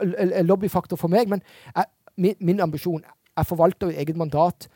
[0.52, 1.30] lobbyfaktor for meg.
[1.30, 1.42] Men
[1.76, 3.02] jeg, min, min ambisjon
[3.38, 4.68] Jeg forvalter jo eget mandat.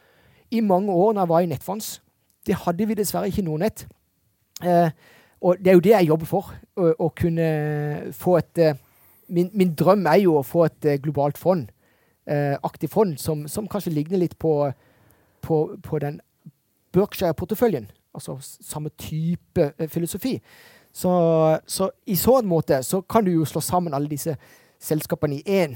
[0.52, 2.02] I mange år når jeg var i nettfonds,
[2.48, 3.86] det hadde vi dessverre ikke Nordnett.
[4.64, 4.90] Eh,
[5.42, 6.54] og det er jo det jeg jobber for.
[6.78, 7.48] Å, å kunne
[8.16, 8.78] få et eh,
[9.28, 11.68] min, min drøm er jo å få et eh, globalt fond.
[12.26, 14.72] Eh, aktivt fond som, som kanskje ligner litt på,
[15.46, 16.20] på, på den
[16.96, 17.90] Berkshire-porteføljen.
[18.16, 20.38] Altså samme type eh, filosofi.
[20.96, 21.12] Så,
[21.68, 24.38] så i sånn måte så kan du jo slå sammen alle disse
[24.80, 25.76] selskapene i én.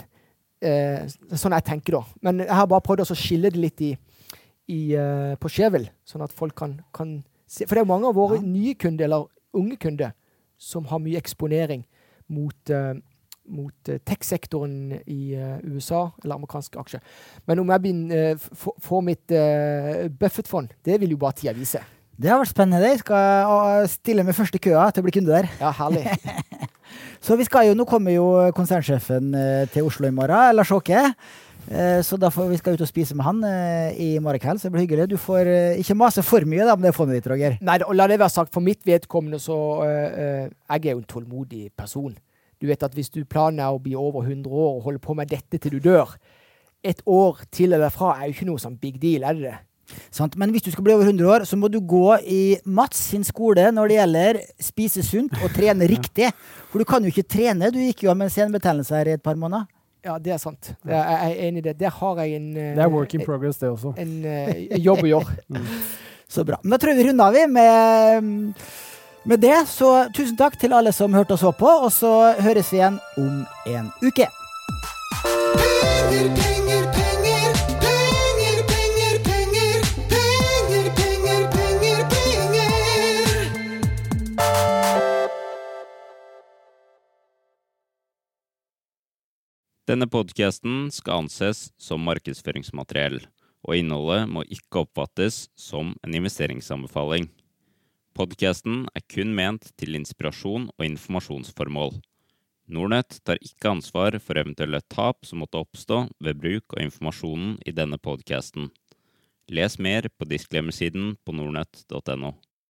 [0.64, 1.04] Eh,
[1.36, 2.04] sånn jeg tenker, da.
[2.24, 3.92] Men jeg har bare prøvd å skille det litt i,
[4.72, 7.20] i, eh, på Skjevel, sånn at folk kan, kan
[7.50, 8.46] se For det er jo mange av våre Ja.
[8.46, 9.28] nye kunder, eller
[9.58, 10.12] unge kunder,
[10.60, 11.84] som har mye eksponering
[12.30, 12.94] mot, eh,
[13.50, 17.04] mot eh, tech-sektoren i eh, USA, eller amerikanske aksjer.
[17.50, 19.36] Men om jeg begynner, eh, får mitt
[20.20, 21.82] Buffett-fond, det vil jo bare tida vise.
[22.20, 22.88] Det har vært spennende.
[22.92, 25.48] Jeg skal stille med første køa til å bli kunde der.
[25.62, 26.04] Ja, herlig.
[27.24, 28.26] Så vi skal jo, nå kommer jo
[28.56, 29.32] konsernsjefen
[29.72, 31.04] til Oslo i morgen, Lars Åke.
[32.04, 33.44] Så da får vi skal ut og spise med han
[33.94, 35.10] i morgen kveld, så det blir hyggelig.
[35.12, 35.52] Du får
[35.84, 37.60] ikke mase for mye da, om det fondet ditt, Roger.
[37.64, 41.12] Nei, og la det være sagt, for mitt vedkommende så uh, Jeg er jo en
[41.14, 42.16] tålmodig person.
[42.60, 45.16] Du vet at hvis du planen er å bli over 100 år og holde på
[45.16, 46.16] med dette til du dør
[46.84, 49.58] Et år til eller fra er jo ikke noe sånn big deal, er det det?
[50.16, 50.36] Sant?
[50.40, 53.24] Men hvis du skal bli over 100 år, så må du gå i Mats sin
[53.28, 56.30] skole når det gjelder spise sunt og trene riktig.
[56.70, 57.72] For du kan jo ikke trene.
[57.74, 59.66] Du gikk jo av med en senebetennelse her i et par måneder.
[60.06, 60.70] Ja, det er sant.
[60.86, 61.74] Det er, jeg er enig i det.
[61.82, 63.92] Der har jeg en, Det er work in progress, det også.
[64.00, 65.64] en, en jobb å gjøre.
[66.30, 66.62] Så bra.
[66.64, 68.64] Men da tror jeg vi runder av vi med,
[69.30, 69.68] med det.
[69.70, 73.00] Så tusen takk til alle som hørte og så på, og så høres vi igjen
[73.22, 74.26] om en uke.
[76.10, 77.52] Penger, penger, penger.
[77.86, 79.78] Penger, penger, penger.
[80.10, 82.70] Penger, penger, penger, penger.
[89.90, 93.22] Denne podkasten skal anses som markedsføringsmateriell,
[93.66, 97.30] og innholdet må ikke oppfattes som en investeringsanbefaling.
[98.18, 102.00] Podkasten er kun ment til inspirasjon og informasjonsformål.
[102.70, 107.74] Nordnett tar ikke ansvar for eventuelle tap som måtte oppstå ved bruk av informasjonen i
[107.74, 108.70] denne podkasten.
[109.50, 112.36] Les mer på disclaimer-siden på nordnett.no.